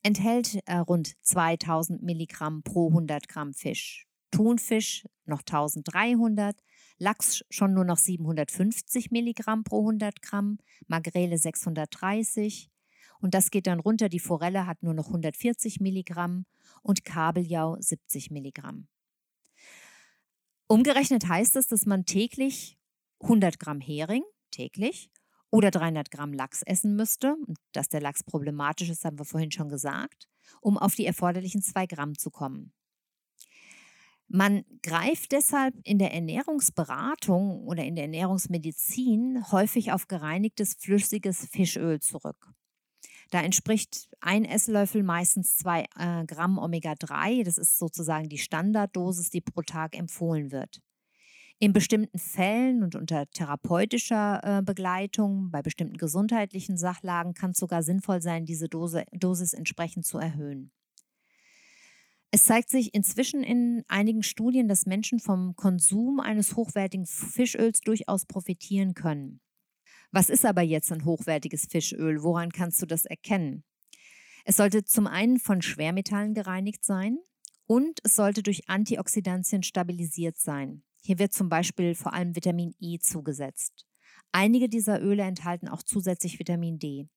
[0.03, 4.07] enthält äh, rund 2000 Milligramm pro 100 Gramm Fisch.
[4.31, 6.57] Thunfisch noch 1300,
[6.97, 10.57] Lachs schon nur noch 750 Milligramm pro 100 Gramm,
[10.87, 12.71] Magrele 630
[13.21, 14.09] und das geht dann runter.
[14.09, 16.47] Die Forelle hat nur noch 140 Milligramm
[16.81, 18.89] und Kabeljau 70 Milligramm.
[20.71, 22.79] Umgerechnet heißt es, dass man täglich
[23.23, 25.11] 100 Gramm Hering, täglich,
[25.51, 27.35] oder 300 Gramm Lachs essen müsste.
[27.73, 30.29] Dass der Lachs problematisch ist, haben wir vorhin schon gesagt,
[30.61, 32.73] um auf die erforderlichen 2 Gramm zu kommen.
[34.29, 41.99] Man greift deshalb in der Ernährungsberatung oder in der Ernährungsmedizin häufig auf gereinigtes flüssiges Fischöl
[41.99, 42.55] zurück.
[43.31, 47.45] Da entspricht ein Esslöffel meistens zwei äh, Gramm Omega-3.
[47.45, 50.81] Das ist sozusagen die Standarddosis, die pro Tag empfohlen wird.
[51.61, 57.83] In bestimmten Fällen und unter therapeutischer äh, Begleitung, bei bestimmten gesundheitlichen Sachlagen kann es sogar
[57.83, 60.73] sinnvoll sein, diese Dose, Dosis entsprechend zu erhöhen.
[62.33, 68.25] Es zeigt sich inzwischen in einigen Studien, dass Menschen vom Konsum eines hochwertigen Fischöls durchaus
[68.25, 69.41] profitieren können.
[70.13, 72.23] Was ist aber jetzt ein hochwertiges Fischöl?
[72.23, 73.65] Woran kannst du das erkennen?
[74.45, 77.19] Es sollte zum einen von Schwermetallen gereinigt sein
[77.67, 80.83] und es sollte durch Antioxidantien stabilisiert sein.
[81.03, 83.87] Hier wird zum Beispiel vor allem Vitamin E zugesetzt.
[84.33, 87.09] Einige dieser Öle enthalten auch zusätzlich Vitamin D.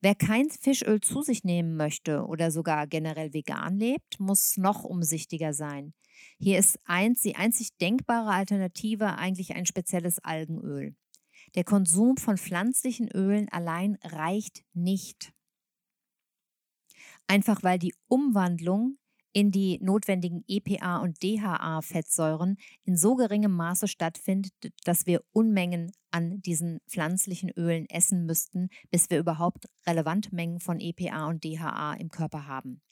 [0.00, 5.52] Wer kein Fischöl zu sich nehmen möchte oder sogar generell vegan lebt, muss noch umsichtiger
[5.52, 5.92] sein.
[6.38, 10.94] Hier ist eins, die einzig denkbare Alternative eigentlich ein spezielles Algenöl.
[11.54, 15.32] Der Konsum von pflanzlichen Ölen allein reicht nicht.
[17.26, 18.98] Einfach weil die Umwandlung
[19.32, 24.52] in die notwendigen EPA und DHA-Fettsäuren in so geringem Maße stattfindet,
[24.84, 30.80] dass wir Unmengen an diesen pflanzlichen Ölen essen müssten, bis wir überhaupt relevante Mengen von
[30.80, 32.82] EPA und DHA im Körper haben.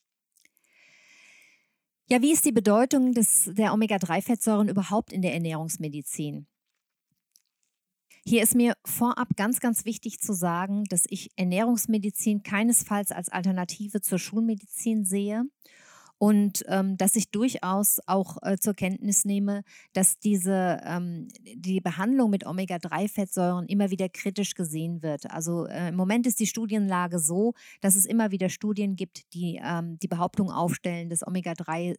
[2.11, 6.47] Ja, wie ist die Bedeutung des, der Omega-3-Fettsäuren überhaupt in der Ernährungsmedizin?
[8.29, 14.03] Hier ist mir vorab ganz, ganz wichtig zu sagen, dass ich Ernährungsmedizin keinesfalls als Alternative
[14.03, 15.45] zur Schulmedizin sehe
[16.19, 19.62] und ähm, dass ich durchaus auch äh, zur Kenntnis nehme,
[19.95, 25.31] dass diese ähm, die Behandlung mit Omega-3-Fettsäuren immer wieder kritisch gesehen wird.
[25.31, 29.59] Also äh, im Moment ist die Studienlage so, dass es immer wieder Studien gibt, die
[29.64, 31.97] ähm, die Behauptung aufstellen, dass Omega-3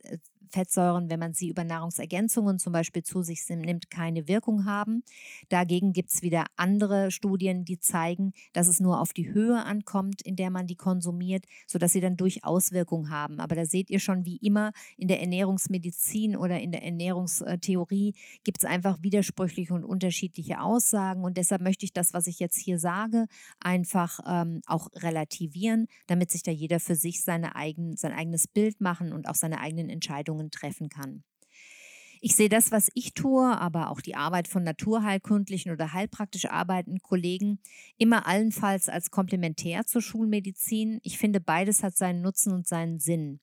[0.50, 5.04] Fettsäuren, wenn man sie über Nahrungsergänzungen zum Beispiel zu sich nimmt, keine Wirkung haben.
[5.50, 10.22] Dagegen gibt es wieder andere Studien, die zeigen, dass es nur auf die Höhe ankommt,
[10.22, 13.40] in der man die konsumiert, sodass sie dann durchaus Wirkung haben.
[13.40, 18.64] Aber da seht ihr schon, wie immer in der Ernährungsmedizin oder in der Ernährungstheorie gibt
[18.64, 21.24] es einfach widersprüchliche und unterschiedliche Aussagen.
[21.24, 23.26] Und deshalb möchte ich das, was ich jetzt hier sage,
[23.60, 28.82] einfach ähm, auch relativieren, damit sich da jeder für sich seine eigen, sein eigenes Bild
[28.82, 31.23] machen und auch seine eigenen Entscheidungen Entscheidungen treffen kann.
[32.21, 37.02] Ich sehe das, was ich tue, aber auch die Arbeit von naturheilkundlichen oder heilpraktisch arbeitenden
[37.02, 37.60] Kollegen
[37.97, 40.99] immer allenfalls als komplementär zur Schulmedizin.
[41.04, 43.39] Ich finde, beides hat seinen Nutzen und seinen Sinn.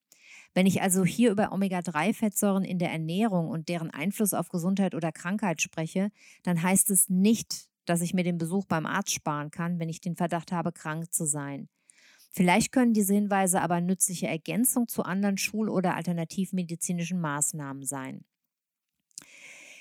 [0.53, 5.11] Wenn ich also hier über Omega-3-Fettsäuren in der Ernährung und deren Einfluss auf Gesundheit oder
[5.11, 6.11] Krankheit spreche,
[6.43, 10.03] dann heißt es nicht, dass ich mir den Besuch beim Arzt sparen kann, wenn ich
[10.03, 11.71] den Verdacht habe, krank zu sein.
[12.37, 18.27] Vielleicht können diese Hinweise aber nützliche Ergänzung zu anderen schul- oder alternativmedizinischen Maßnahmen sein.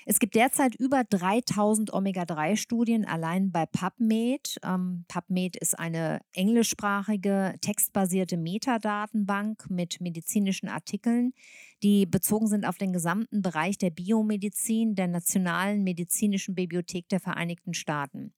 [0.06, 4.56] Es gibt derzeit über 3000 Omega-3-Studien allein bei PubMed.
[4.64, 11.34] Ähm, PubMed ist eine englischsprachige, textbasierte Metadatenbank mit medizinischen Artikeln,
[11.82, 17.74] die bezogen sind auf den gesamten Bereich der Biomedizin der Nationalen Medizinischen Bibliothek der Vereinigten
[17.74, 18.32] Staaten.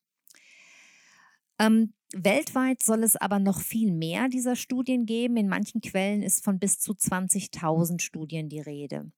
[1.59, 5.37] Ähm, weltweit soll es aber noch viel mehr dieser Studien geben.
[5.37, 9.11] In manchen Quellen ist von bis zu 20.000 Studien die Rede.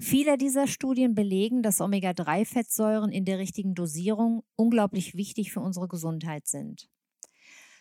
[0.00, 6.48] Viele dieser Studien belegen, dass Omega-3-Fettsäuren in der richtigen Dosierung unglaublich wichtig für unsere Gesundheit
[6.48, 6.88] sind.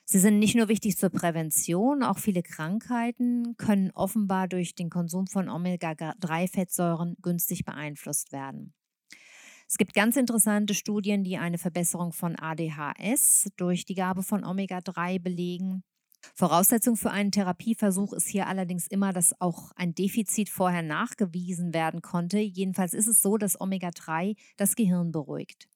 [0.05, 5.25] Sie sind nicht nur wichtig zur Prävention, auch viele Krankheiten können offenbar durch den Konsum
[5.27, 8.73] von Omega-3-Fettsäuren günstig beeinflusst werden.
[9.71, 15.17] Es gibt ganz interessante Studien, die eine Verbesserung von ADHS durch die Gabe von Omega-3
[15.17, 15.85] belegen.
[16.35, 22.01] Voraussetzung für einen Therapieversuch ist hier allerdings immer, dass auch ein Defizit vorher nachgewiesen werden
[22.01, 22.39] konnte.
[22.39, 25.69] Jedenfalls ist es so, dass Omega-3 das Gehirn beruhigt.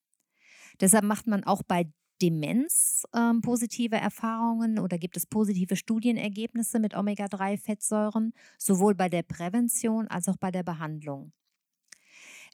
[0.81, 1.89] Deshalb macht man auch bei
[2.21, 10.09] Demenz ähm, positive Erfahrungen oder gibt es positive Studienergebnisse mit Omega-3-Fettsäuren, sowohl bei der Prävention
[10.09, 11.31] als auch bei der Behandlung.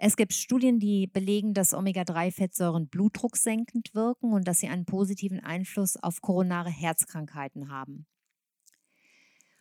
[0.04, 5.96] Es gibt Studien, die belegen, dass Omega-3-Fettsäuren blutdrucksenkend wirken und dass sie einen positiven Einfluss
[5.96, 8.08] auf koronare Herzkrankheiten haben.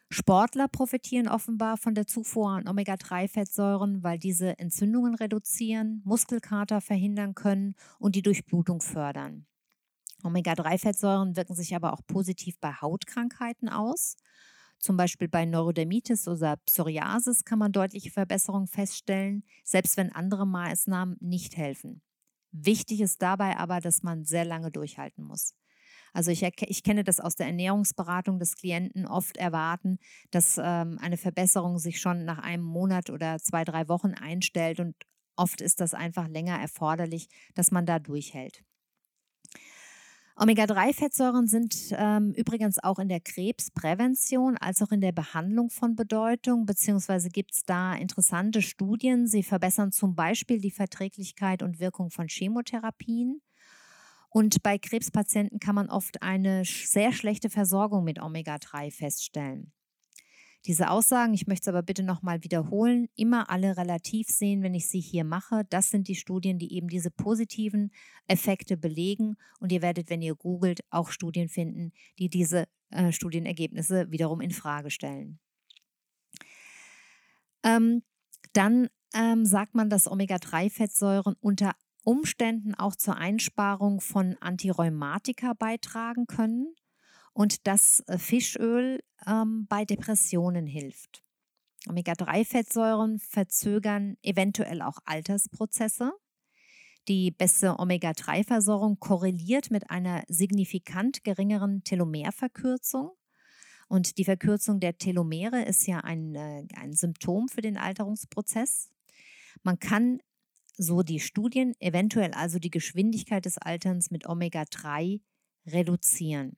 [0.09, 7.75] Sportler profitieren offenbar von der Zufuhr an Omega-3-Fettsäuren, weil diese Entzündungen reduzieren, Muskelkater verhindern können
[7.99, 9.45] und die Durchblutung fördern.
[10.23, 14.17] Omega-3-Fettsäuren wirken sich aber auch positiv bei Hautkrankheiten aus
[14.81, 21.17] zum Beispiel bei Neurodermitis oder Psoriasis kann man deutliche Verbesserungen feststellen, selbst wenn andere Maßnahmen
[21.21, 22.03] nicht helfen.
[22.53, 25.55] Wichtig ist dabei aber, dass man sehr lange durchhalten muss.
[26.13, 29.99] Also ich, ich kenne das aus der Ernährungsberatung, dass Klienten oft erwarten,
[30.33, 34.97] dass ähm, eine Verbesserung sich schon nach einem Monat oder zwei, drei Wochen einstellt und
[35.37, 38.65] oft ist das einfach länger erforderlich, dass man da durchhält.
[40.43, 46.65] Omega-3-Fettsäuren sind ähm, übrigens auch in der Krebsprävention als auch in der Behandlung von Bedeutung,
[46.65, 49.27] beziehungsweise gibt es da interessante Studien.
[49.27, 53.43] Sie verbessern zum Beispiel die Verträglichkeit und Wirkung von Chemotherapien.
[54.31, 59.75] Und bei Krebspatienten kann man oft eine sehr schlechte Versorgung mit Omega-3 feststellen.
[60.67, 64.89] Diese Aussagen, ich möchte es aber bitte nochmal wiederholen, immer alle relativ sehen, wenn ich
[64.89, 65.65] sie hier mache.
[65.71, 67.91] Das sind die Studien, die eben diese positiven
[68.27, 69.37] Effekte belegen.
[69.59, 74.51] Und ihr werdet, wenn ihr googelt, auch Studien finden, die diese äh, Studienergebnisse wiederum in
[74.51, 75.39] Frage stellen.
[77.63, 78.03] Ähm,
[78.53, 81.73] dann ähm, sagt man, dass Omega-3-Fettsäuren unter
[82.05, 86.75] Umständen auch zur Einsparung von Antirheumatika beitragen können
[87.33, 91.23] und dass äh, Fischöl ähm, bei Depressionen hilft.
[91.89, 96.13] Omega-3-Fettsäuren verzögern eventuell auch Altersprozesse.
[97.09, 103.13] Die beste Omega-3-Versorgung korreliert mit einer signifikant geringeren Telomerverkürzung.
[103.89, 108.91] Und die Verkürzung der Telomere ist ja ein, äh, ein Symptom für den Alterungsprozess.
[109.63, 110.21] Man kann,
[110.77, 115.21] so die Studien, eventuell also die Geschwindigkeit des Alterns mit Omega-3
[115.67, 116.57] reduzieren.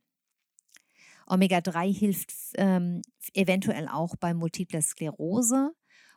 [1.27, 3.03] Omega-3 hilft ähm,
[3.35, 5.73] eventuell auch bei multipler Sklerose,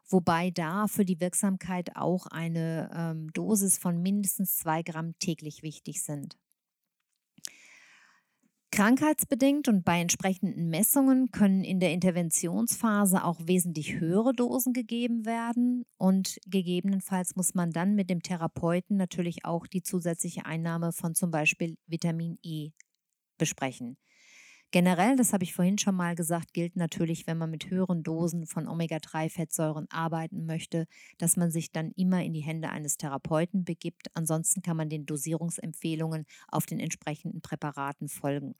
[0.09, 6.03] wobei da für die Wirksamkeit auch eine ähm, Dosis von mindestens zwei Gramm täglich wichtig
[6.03, 6.37] sind.
[8.75, 15.85] Krankheitsbedingt und bei entsprechenden Messungen können in der Interventionsphase auch wesentlich höhere Dosen gegeben werden
[15.97, 21.31] und gegebenenfalls muss man dann mit dem Therapeuten natürlich auch die zusätzliche Einnahme von zum
[21.31, 22.71] Beispiel Vitamin E
[23.37, 23.95] besprechen.
[24.71, 28.45] Generell, das habe ich vorhin schon mal gesagt, gilt natürlich, wenn man mit höheren Dosen
[28.45, 34.07] von Omega-3-Fettsäuren arbeiten möchte, dass man sich dann immer in die Hände eines Therapeuten begibt.
[34.15, 38.55] Ansonsten kann man den Dosierungsempfehlungen auf den entsprechenden Präparaten folgen.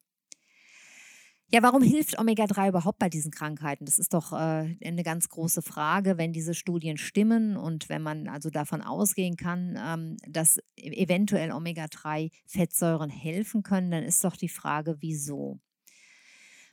[1.51, 3.85] Ja, warum hilft Omega-3 überhaupt bei diesen Krankheiten?
[3.85, 8.27] Das ist doch äh, eine ganz große Frage, wenn diese Studien stimmen und wenn man
[8.27, 14.49] also davon ausgehen kann, ähm, dass e-, eventuell Omega-3-Fettsäuren helfen können, dann ist doch die
[14.49, 15.59] Frage, wieso?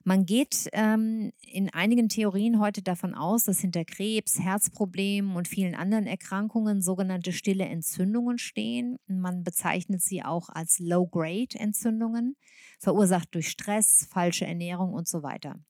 [0.05, 5.77] Man geht ähm, in einigen Theorien heute davon aus, dass hinter Krebs, Herzproblemen und vielen
[5.77, 8.99] anderen Erkrankungen sogenannte stille Entzündungen stehen.
[9.07, 12.37] Man bezeichnet sie auch als Low-Grade-Entzündungen,
[12.81, 15.61] verursacht durch Stress, falsche Ernährung und so weiter.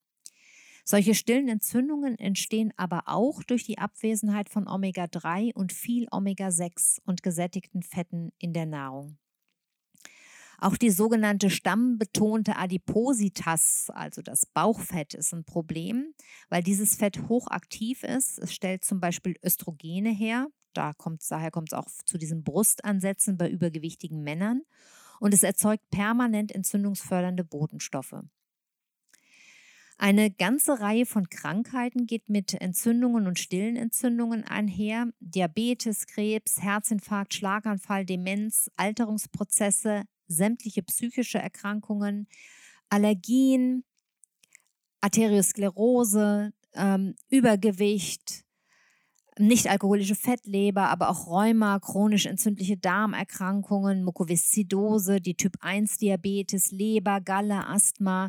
[0.84, 7.22] Solche stillen Entzündungen entstehen aber auch durch die Abwesenheit von Omega-3 und viel Omega-6 und
[7.22, 9.18] gesättigten Fetten in der Nahrung.
[10.62, 16.14] Auch die sogenannte stammbetonte Adipositas, also das Bauchfett, ist ein Problem,
[16.50, 18.38] weil dieses Fett hochaktiv ist.
[18.38, 20.46] Es stellt zum Beispiel Östrogene her.
[20.72, 24.62] Da kommt, daher kommt es auch zu diesen Brustansätzen bei übergewichtigen Männern.
[25.18, 28.22] Und es erzeugt permanent entzündungsfördernde Botenstoffe.
[29.98, 35.08] Eine ganze Reihe von Krankheiten geht mit Entzündungen und stillen Entzündungen einher.
[35.18, 42.26] Diabetes, Krebs, Herzinfarkt, Schlaganfall, Demenz, Alterungsprozesse, sämtliche psychische Erkrankungen,
[42.88, 43.84] Allergien,
[45.00, 48.44] Arteriosklerose, ähm, Übergewicht,
[49.38, 58.28] nicht-alkoholische Fettleber, aber auch Rheuma, chronisch entzündliche Darmerkrankungen, Mukoviszidose, die Typ-1-Diabetes, Leber, Galle, Asthma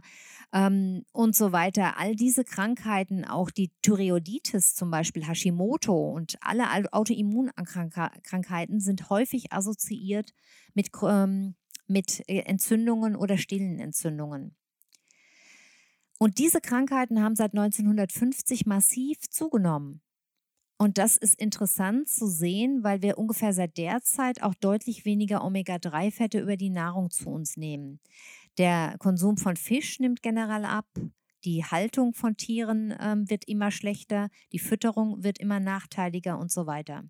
[0.54, 1.98] ähm, und so weiter.
[1.98, 10.34] All diese Krankheiten, auch die Thyreoiditis zum Beispiel, Hashimoto und alle Autoimmunkrankheiten sind häufig assoziiert
[10.74, 11.56] mit ähm,
[11.94, 14.56] mit äh, Entzündungen oder stillen Entzündungen.
[16.20, 20.02] Und diese Krankheiten haben seit 1950 massiv zugenommen.
[20.78, 25.44] Und das ist interessant zu sehen, weil wir ungefähr seit der Zeit auch deutlich weniger
[25.44, 28.00] Omega-3-Fette über die Nahrung zu uns nehmen.
[28.58, 30.88] Der Konsum von Fisch nimmt generell ab.
[31.46, 36.68] Die Haltung von Tieren ähm, wird immer schlechter, die Fütterung wird immer nachteiliger und so
[36.68, 37.04] weiter.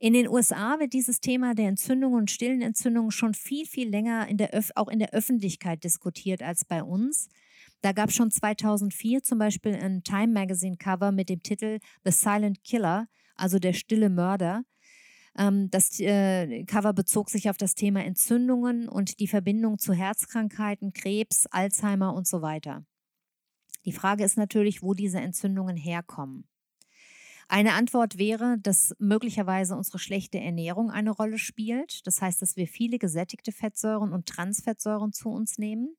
[0.00, 4.28] In den USA wird dieses Thema der Entzündungen und stillen Entzündungen schon viel, viel länger
[4.28, 7.28] in der auch in der Öffentlichkeit diskutiert als bei uns.
[7.80, 12.12] Da gab es schon 2004 zum Beispiel ein Time Magazine Cover mit dem Titel The
[12.12, 14.64] Silent Killer, also der stille Mörder.
[15.36, 20.92] Ähm, das äh, Cover bezog sich auf das Thema Entzündungen und die Verbindung zu Herzkrankheiten,
[20.92, 22.84] Krebs, Alzheimer und so weiter.
[23.84, 26.47] Die Frage ist natürlich, wo diese Entzündungen herkommen.
[27.50, 32.06] Eine Antwort wäre, dass möglicherweise unsere schlechte Ernährung eine Rolle spielt.
[32.06, 35.96] Das heißt, dass wir viele gesättigte Fettsäuren und Transfettsäuren zu uns nehmen.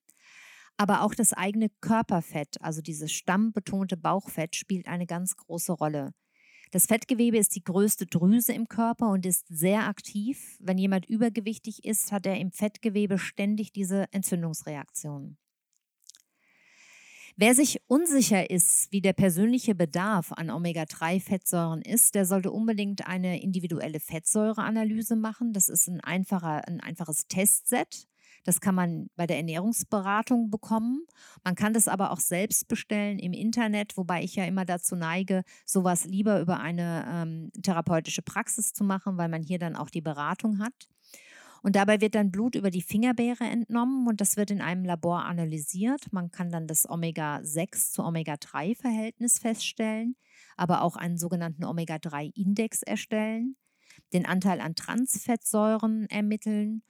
[0.77, 6.13] Aber auch das eigene Körperfett, also dieses stammbetonte Bauchfett, spielt eine ganz große Rolle.
[6.71, 10.55] Das Fettgewebe ist die größte Drüse im Körper und ist sehr aktiv.
[10.59, 15.39] Wenn jemand übergewichtig ist, hat er im Fettgewebe ständig diese Entzündungsreaktionen.
[17.41, 23.41] Wer sich unsicher ist, wie der persönliche Bedarf an Omega-3-Fettsäuren ist, der sollte unbedingt eine
[23.41, 25.53] individuelle Fettsäureanalyse machen.
[25.53, 28.09] Das ist ein, einfacher, ein einfaches Testset.
[28.43, 31.05] Das kann man bei der Ernährungsberatung bekommen.
[31.45, 35.43] Man kann das aber auch selbst bestellen im Internet, wobei ich ja immer dazu neige,
[35.65, 40.01] sowas lieber über eine ähm, therapeutische Praxis zu machen, weil man hier dann auch die
[40.01, 40.89] Beratung hat.
[41.61, 45.25] Und dabei wird dann Blut über die Fingerbeere entnommen und das wird in einem Labor
[45.25, 46.11] analysiert.
[46.11, 50.15] Man kann dann das Omega-6 zu Omega-3-Verhältnis feststellen,
[50.55, 53.55] aber auch einen sogenannten Omega-3-Index erstellen,
[54.13, 56.83] den Anteil an Transfettsäuren ermitteln.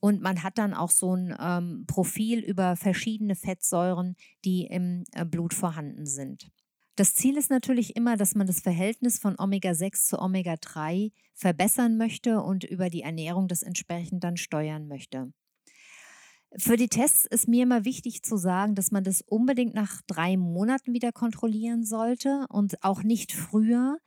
[0.00, 5.26] Und man hat dann auch so ein ähm, Profil über verschiedene Fettsäuren, die im äh,
[5.26, 6.50] Blut vorhanden sind.
[6.96, 12.40] Das Ziel ist natürlich immer, dass man das Verhältnis von Omega-6 zu Omega-3 verbessern möchte
[12.42, 15.32] und über die Ernährung das entsprechend dann steuern möchte.
[16.56, 20.36] Für die Tests ist mir immer wichtig zu sagen, dass man das unbedingt nach drei
[20.36, 23.98] Monaten wieder kontrollieren sollte und auch nicht früher,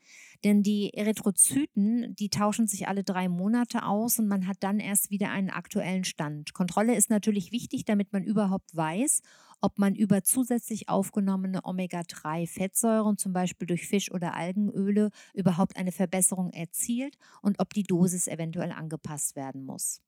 [0.43, 5.09] denn die Erythrozyten, die tauschen sich alle drei Monate aus und man hat dann erst
[5.09, 6.53] wieder einen aktuellen Stand.
[6.53, 9.21] Kontrolle ist natürlich wichtig, damit man überhaupt weiß,
[9.63, 16.51] ob man über zusätzlich aufgenommene Omega-3-Fettsäuren, zum Beispiel durch Fisch- oder Algenöle, überhaupt eine Verbesserung
[16.51, 20.01] erzielt und ob die Dosis eventuell angepasst werden muss.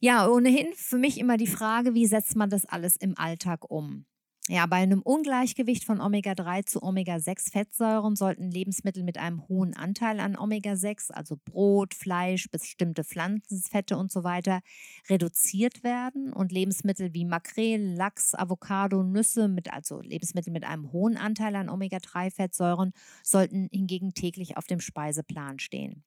[0.00, 4.04] Ja, ohnehin für mich immer die Frage, wie setzt man das alles im Alltag um?
[4.48, 10.36] Ja, bei einem Ungleichgewicht von Omega-3 zu Omega-6-Fettsäuren sollten Lebensmittel mit einem hohen Anteil an
[10.36, 14.60] Omega-6, also Brot, Fleisch, bestimmte Pflanzenfette und so weiter,
[15.08, 21.16] reduziert werden und Lebensmittel wie Makrelen, Lachs, Avocado, Nüsse, mit, also Lebensmittel mit einem hohen
[21.16, 26.02] Anteil an Omega-3-Fettsäuren, sollten hingegen täglich auf dem Speiseplan stehen.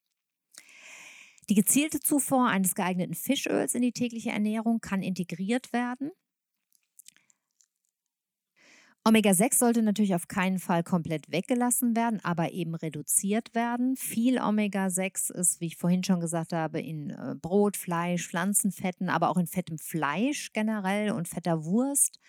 [1.47, 6.11] Die gezielte Zufuhr eines geeigneten Fischöls in die tägliche Ernährung kann integriert werden
[9.07, 13.95] Omega-6 sollte natürlich auf keinen Fall komplett weggelassen werden, aber eben reduziert werden.
[13.97, 19.29] Viel Omega-6 ist, wie ich vorhin schon gesagt habe, in äh, Brot, Fleisch, Pflanzenfetten, aber
[19.29, 22.19] auch in fettem Fleisch generell und fetter Wurst.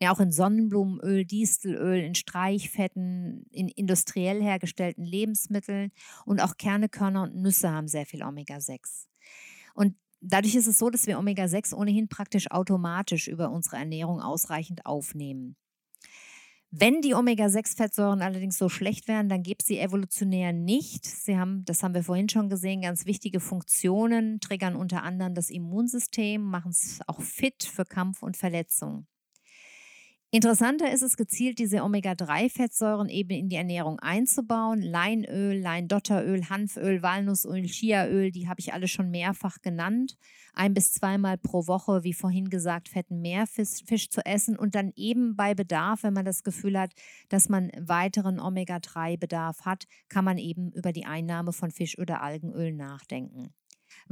[0.00, 5.90] Ja, auch in Sonnenblumenöl, Distelöl, in Streichfetten, in industriell hergestellten Lebensmitteln
[6.26, 9.08] und auch Kerne, Körner und Nüsse haben sehr viel Omega-6.
[9.74, 14.86] Und dadurch ist es so, dass wir Omega-6 ohnehin praktisch automatisch über unsere Ernährung ausreichend
[14.86, 15.56] aufnehmen.
[16.72, 21.04] Wenn die Omega-6-Fettsäuren allerdings so schlecht wären, dann gibt es sie evolutionär nicht.
[21.04, 25.50] Sie haben, das haben wir vorhin schon gesehen, ganz wichtige Funktionen, triggern unter anderem das
[25.50, 29.06] Immunsystem, machen es auch fit für Kampf und Verletzung.
[30.32, 34.80] Interessanter ist es gezielt, diese Omega-3-Fettsäuren eben in die Ernährung einzubauen.
[34.80, 40.16] Leinöl, Leindotteröl, Hanföl, Walnussöl, Chiaöl, die habe ich alle schon mehrfach genannt.
[40.54, 44.92] Ein bis zweimal pro Woche, wie vorhin gesagt, fetten Meerfisch Fisch zu essen und dann
[44.94, 46.92] eben bei Bedarf, wenn man das Gefühl hat,
[47.28, 52.72] dass man weiteren Omega-3-Bedarf hat, kann man eben über die Einnahme von Fisch oder Algenöl
[52.72, 53.52] nachdenken.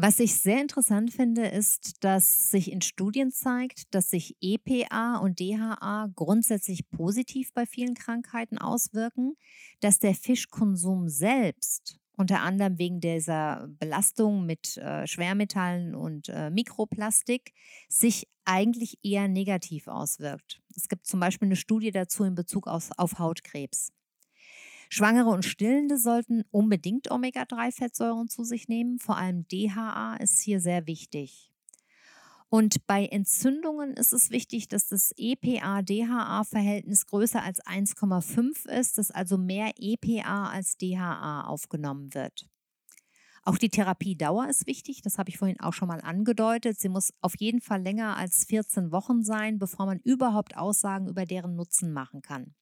[0.00, 5.40] Was ich sehr interessant finde, ist, dass sich in Studien zeigt, dass sich EPA und
[5.40, 9.34] DHA grundsätzlich positiv bei vielen Krankheiten auswirken,
[9.80, 17.52] dass der Fischkonsum selbst unter anderem wegen dieser Belastung mit äh, Schwermetallen und äh, Mikroplastik,
[17.88, 20.60] sich eigentlich eher negativ auswirkt.
[20.76, 23.90] Es gibt zum Beispiel eine Studie dazu in Bezug auf, auf Hautkrebs.
[24.88, 28.98] Schwangere und Stillende sollten unbedingt Omega-3-Fettsäuren zu sich nehmen.
[28.98, 31.52] Vor allem DHA ist hier sehr wichtig.
[32.50, 39.36] Und bei Entzündungen ist es wichtig, dass das EPA-DHA-Verhältnis größer als 1,5 ist, dass also
[39.36, 42.48] mehr EPA als DHA aufgenommen wird.
[43.44, 46.80] Auch die Therapiedauer ist wichtig, das habe ich vorhin auch schon mal angedeutet.
[46.80, 51.26] Sie muss auf jeden Fall länger als 14 Wochen sein, bevor man überhaupt Aussagen über
[51.26, 52.54] deren Nutzen machen kann.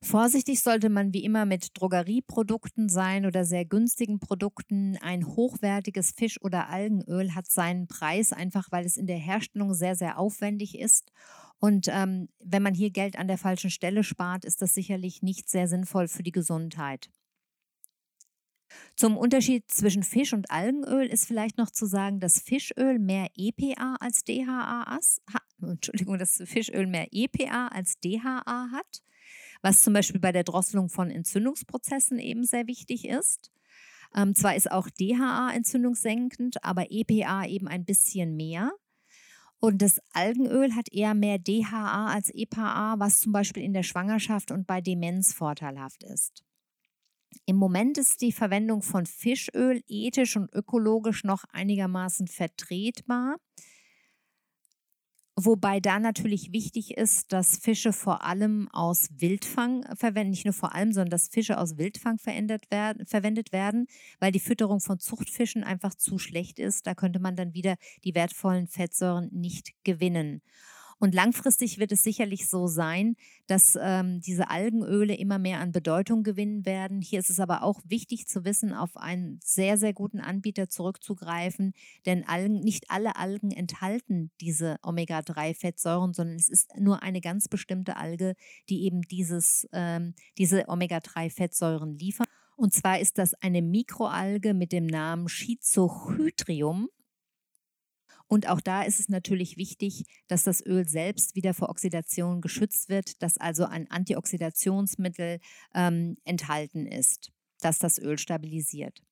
[0.00, 4.96] Vorsichtig sollte man wie immer mit Drogerieprodukten sein oder sehr günstigen Produkten.
[4.98, 9.96] Ein hochwertiges Fisch- oder Algenöl hat seinen Preis, einfach weil es in der Herstellung sehr,
[9.96, 11.10] sehr aufwendig ist.
[11.58, 15.50] Und ähm, wenn man hier Geld an der falschen Stelle spart, ist das sicherlich nicht
[15.50, 17.10] sehr sinnvoll für die Gesundheit.
[18.94, 23.96] Zum Unterschied zwischen Fisch- und Algenöl ist vielleicht noch zu sagen, dass Fischöl mehr EPA
[23.98, 24.98] als DHA.
[25.60, 29.02] Entschuldigung, dass Fischöl mehr EPA als DHA hat
[29.62, 33.50] was zum Beispiel bei der Drosselung von Entzündungsprozessen eben sehr wichtig ist.
[34.16, 38.72] Ähm, zwar ist auch DHA entzündungssenkend, aber EPA eben ein bisschen mehr.
[39.60, 44.52] Und das Algenöl hat eher mehr DHA als EPA, was zum Beispiel in der Schwangerschaft
[44.52, 46.44] und bei Demenz vorteilhaft ist.
[47.44, 53.36] Im Moment ist die Verwendung von Fischöl ethisch und ökologisch noch einigermaßen vertretbar.
[55.40, 60.74] Wobei da natürlich wichtig ist, dass Fische vor allem aus Wildfang verwendet, nicht nur vor
[60.74, 62.18] allem, sondern dass Fische aus Wildfang
[62.70, 63.86] werden, verwendet werden,
[64.18, 66.88] weil die Fütterung von Zuchtfischen einfach zu schlecht ist.
[66.88, 70.42] Da könnte man dann wieder die wertvollen Fettsäuren nicht gewinnen.
[70.98, 73.14] Und langfristig wird es sicherlich so sein,
[73.46, 77.00] dass ähm, diese Algenöle immer mehr an Bedeutung gewinnen werden.
[77.00, 81.72] Hier ist es aber auch wichtig zu wissen, auf einen sehr, sehr guten Anbieter zurückzugreifen,
[82.04, 87.96] denn Algen, nicht alle Algen enthalten diese Omega-3-Fettsäuren, sondern es ist nur eine ganz bestimmte
[87.96, 88.34] Alge,
[88.68, 92.28] die eben dieses, ähm, diese Omega-3-Fettsäuren liefert.
[92.56, 96.88] Und zwar ist das eine Mikroalge mit dem Namen Schizohydrium.
[98.28, 102.90] Und auch da ist es natürlich wichtig, dass das Öl selbst wieder vor Oxidation geschützt
[102.90, 105.40] wird, dass also ein Antioxidationsmittel
[105.74, 109.02] ähm, enthalten ist, das das Öl stabilisiert.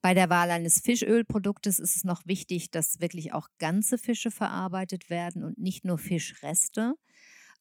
[0.00, 5.08] Bei der Wahl eines Fischölproduktes ist es noch wichtig, dass wirklich auch ganze Fische verarbeitet
[5.08, 6.94] werden und nicht nur Fischreste.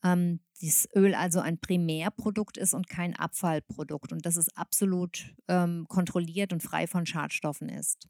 [0.04, 5.86] Ähm, dieses Öl also ein Primärprodukt ist und kein Abfallprodukt und dass es absolut ähm,
[5.88, 8.08] kontrolliert und frei von Schadstoffen ist.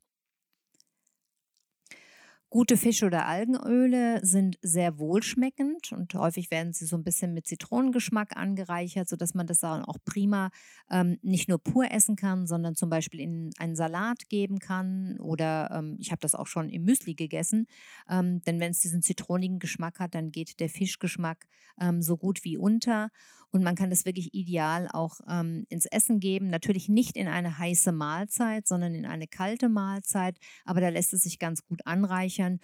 [2.54, 7.48] Gute Fisch- oder Algenöle sind sehr wohlschmeckend und häufig werden sie so ein bisschen mit
[7.48, 10.50] Zitronengeschmack angereichert, sodass man das dann auch prima
[10.90, 15.72] ähm, nicht nur pur essen kann, sondern zum Beispiel in einen Salat geben kann oder
[15.72, 17.68] ähm, ich habe das auch schon im Müsli gegessen.
[18.10, 21.48] Ähm, denn wenn es diesen zitronigen Geschmack hat, dann geht der Fischgeschmack
[21.80, 23.12] ähm, so gut wie unter.
[23.52, 26.50] Und man kann das wirklich ideal auch ähm, ins Essen geben.
[26.50, 30.38] Natürlich nicht in eine heiße Mahlzeit, sondern in eine kalte Mahlzeit.
[30.64, 32.60] Aber da lässt es sich ganz gut anreichern.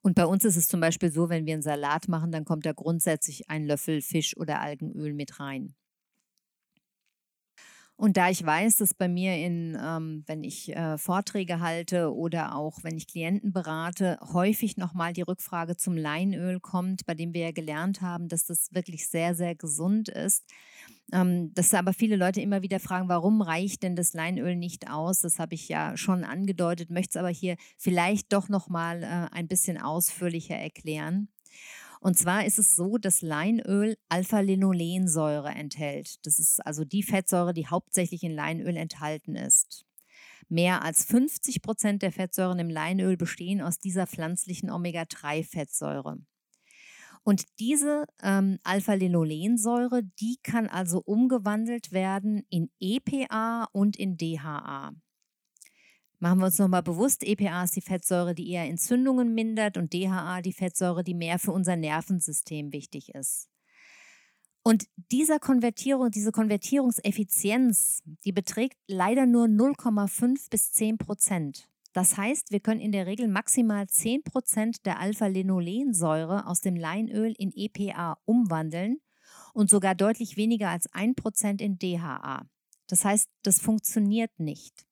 [0.00, 2.66] Und bei uns ist es zum Beispiel so, wenn wir einen Salat machen, dann kommt
[2.66, 5.74] da grundsätzlich ein Löffel Fisch oder Algenöl mit rein.
[7.96, 12.56] Und da ich weiß, dass bei mir in, ähm, wenn ich äh, Vorträge halte oder
[12.56, 17.42] auch wenn ich Klienten berate, häufig nochmal die Rückfrage zum Leinöl kommt, bei dem wir
[17.42, 20.44] ja gelernt haben, dass das wirklich sehr, sehr gesund ist.
[21.12, 25.20] Ähm, dass aber viele Leute immer wieder fragen, warum reicht denn das Leinöl nicht aus?
[25.20, 29.46] Das habe ich ja schon angedeutet, möchte es aber hier vielleicht doch nochmal äh, ein
[29.46, 31.28] bisschen ausführlicher erklären.
[32.04, 36.18] Und zwar ist es so, dass Leinöl Alpha-Linolensäure enthält.
[36.26, 39.86] Das ist also die Fettsäure, die hauptsächlich in Leinöl enthalten ist.
[40.50, 46.18] Mehr als 50 Prozent der Fettsäuren im Leinöl bestehen aus dieser pflanzlichen Omega-3-Fettsäure.
[47.22, 54.92] Und diese ähm, Alpha-Linolensäure, die kann also umgewandelt werden in EPA und in DHA.
[56.24, 60.40] Machen wir uns nochmal bewusst, EPA ist die Fettsäure, die eher Entzündungen mindert und DHA
[60.40, 63.50] die Fettsäure, die mehr für unser Nervensystem wichtig ist.
[64.62, 71.68] Und dieser Konvertierung, diese Konvertierungseffizienz, die beträgt leider nur 0,5 bis 10 Prozent.
[71.92, 77.34] Das heißt, wir können in der Regel maximal 10 Prozent der Alpha-Linolensäure aus dem Leinöl
[77.36, 78.96] in EPA umwandeln
[79.52, 82.46] und sogar deutlich weniger als 1 Prozent in DHA.
[82.86, 84.86] Das heißt, das funktioniert nicht.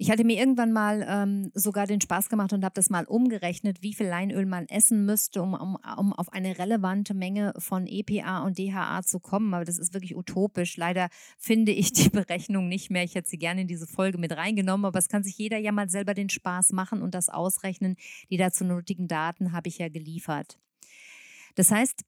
[0.00, 3.82] Ich hatte mir irgendwann mal ähm, sogar den Spaß gemacht und habe das mal umgerechnet,
[3.82, 8.44] wie viel Leinöl man essen müsste, um, um, um auf eine relevante Menge von EPA
[8.44, 9.52] und DHA zu kommen.
[9.54, 10.76] Aber das ist wirklich utopisch.
[10.76, 13.02] Leider finde ich die Berechnung nicht mehr.
[13.02, 15.72] Ich hätte sie gerne in diese Folge mit reingenommen, aber es kann sich jeder ja
[15.72, 17.96] mal selber den Spaß machen und das ausrechnen.
[18.30, 20.60] Die dazu nötigen Daten habe ich ja geliefert.
[21.56, 22.04] Das heißt,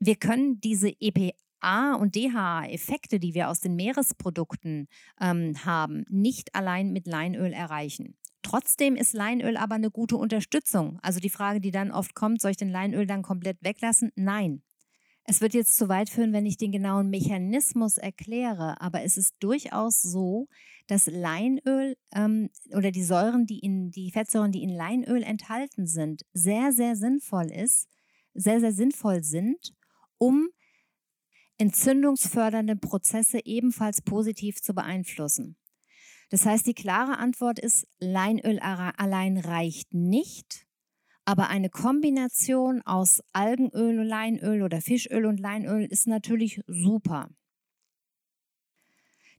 [0.00, 1.30] wir können diese EPA
[1.60, 4.88] A- und DHA-Effekte, die wir aus den Meeresprodukten
[5.20, 8.16] ähm, haben, nicht allein mit Leinöl erreichen.
[8.42, 10.98] Trotzdem ist Leinöl aber eine gute Unterstützung.
[11.02, 14.12] Also die Frage, die dann oft kommt, soll ich den Leinöl dann komplett weglassen?
[14.14, 14.62] Nein.
[15.28, 19.34] Es wird jetzt zu weit führen, wenn ich den genauen Mechanismus erkläre, aber es ist
[19.40, 20.46] durchaus so,
[20.86, 26.22] dass Leinöl ähm, oder die Säuren, die in die Fettsäuren, die in Leinöl enthalten sind,
[26.32, 27.88] sehr, sehr sinnvoll ist,
[28.34, 29.74] sehr, sehr sinnvoll sind,
[30.18, 30.48] um
[31.58, 35.56] entzündungsfördernde Prozesse ebenfalls positiv zu beeinflussen.
[36.30, 40.66] Das heißt, die klare Antwort ist, Leinöl allein reicht nicht,
[41.24, 47.28] aber eine Kombination aus Algenöl und Leinöl oder Fischöl und Leinöl ist natürlich super.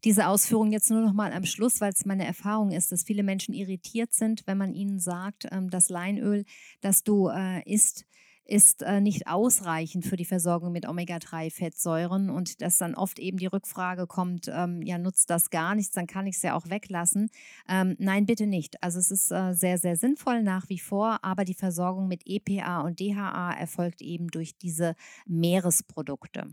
[0.04, 3.24] Diese Ausführung jetzt nur noch mal am Schluss, weil es meine Erfahrung ist, dass viele
[3.24, 6.46] Menschen irritiert sind, wenn man ihnen sagt, ähm, das Leinöl,
[6.82, 8.06] das du äh, isst,
[8.48, 13.48] ist äh, nicht ausreichend für die Versorgung mit Omega-3-Fettsäuren und dass dann oft eben die
[13.48, 17.30] Rückfrage kommt, ähm, ja, nutzt das gar nichts, dann kann ich es ja auch weglassen.
[17.68, 18.82] Ähm, nein, bitte nicht.
[18.82, 22.82] Also es ist äh, sehr, sehr sinnvoll nach wie vor, aber die Versorgung mit EPA
[22.82, 24.96] und DHA erfolgt eben durch diese
[25.26, 26.48] Meeresprodukte.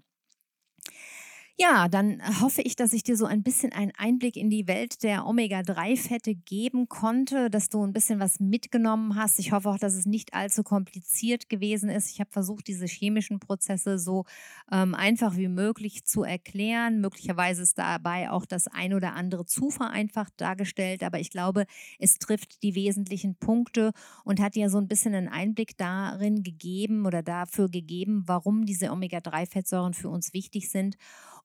[1.56, 5.04] Ja, dann hoffe ich, dass ich dir so ein bisschen einen Einblick in die Welt
[5.04, 9.38] der Omega-3-Fette geben konnte, dass du ein bisschen was mitgenommen hast.
[9.38, 12.10] Ich hoffe auch, dass es nicht allzu kompliziert gewesen ist.
[12.10, 14.24] Ich habe versucht, diese chemischen Prozesse so
[14.72, 17.00] ähm, einfach wie möglich zu erklären.
[17.00, 21.66] Möglicherweise ist dabei auch das ein oder andere zu vereinfacht dargestellt, aber ich glaube,
[22.00, 23.92] es trifft die wesentlichen Punkte
[24.24, 28.90] und hat dir so ein bisschen einen Einblick darin gegeben oder dafür gegeben, warum diese
[28.90, 30.96] Omega-3-Fettsäuren für uns wichtig sind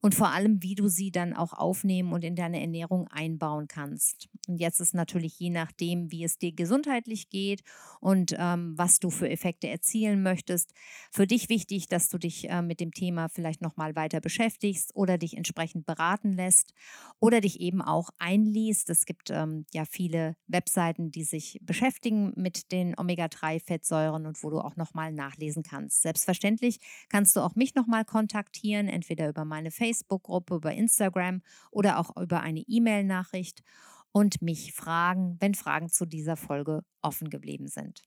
[0.01, 4.29] und vor allem, wie du sie dann auch aufnehmen und in deine Ernährung einbauen kannst.
[4.47, 7.63] Und jetzt ist natürlich je nachdem, wie es dir gesundheitlich geht
[7.99, 10.73] und ähm, was du für Effekte erzielen möchtest,
[11.11, 15.17] für dich wichtig, dass du dich äh, mit dem Thema vielleicht nochmal weiter beschäftigst oder
[15.17, 16.73] dich entsprechend beraten lässt
[17.19, 18.89] oder dich eben auch einliest.
[18.89, 24.59] Es gibt ähm, ja viele Webseiten, die sich beschäftigen mit den Omega-3-Fettsäuren und wo du
[24.59, 26.01] auch nochmal nachlesen kannst.
[26.03, 26.79] Selbstverständlich
[27.09, 32.15] kannst du auch mich nochmal kontaktieren, entweder über meine Facebook Facebook-Gruppe, über Instagram oder auch
[32.15, 33.63] über eine E-Mail-Nachricht
[34.11, 38.03] und mich fragen, wenn Fragen zu dieser Folge offen geblieben sind.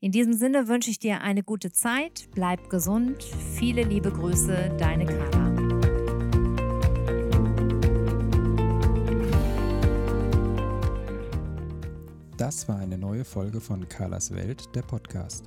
[0.00, 3.22] In diesem Sinne wünsche ich dir eine gute Zeit, bleib gesund,
[3.54, 5.46] viele liebe Grüße, deine Carla.
[12.36, 15.46] Das war eine neue Folge von Carlas Welt, der Podcast.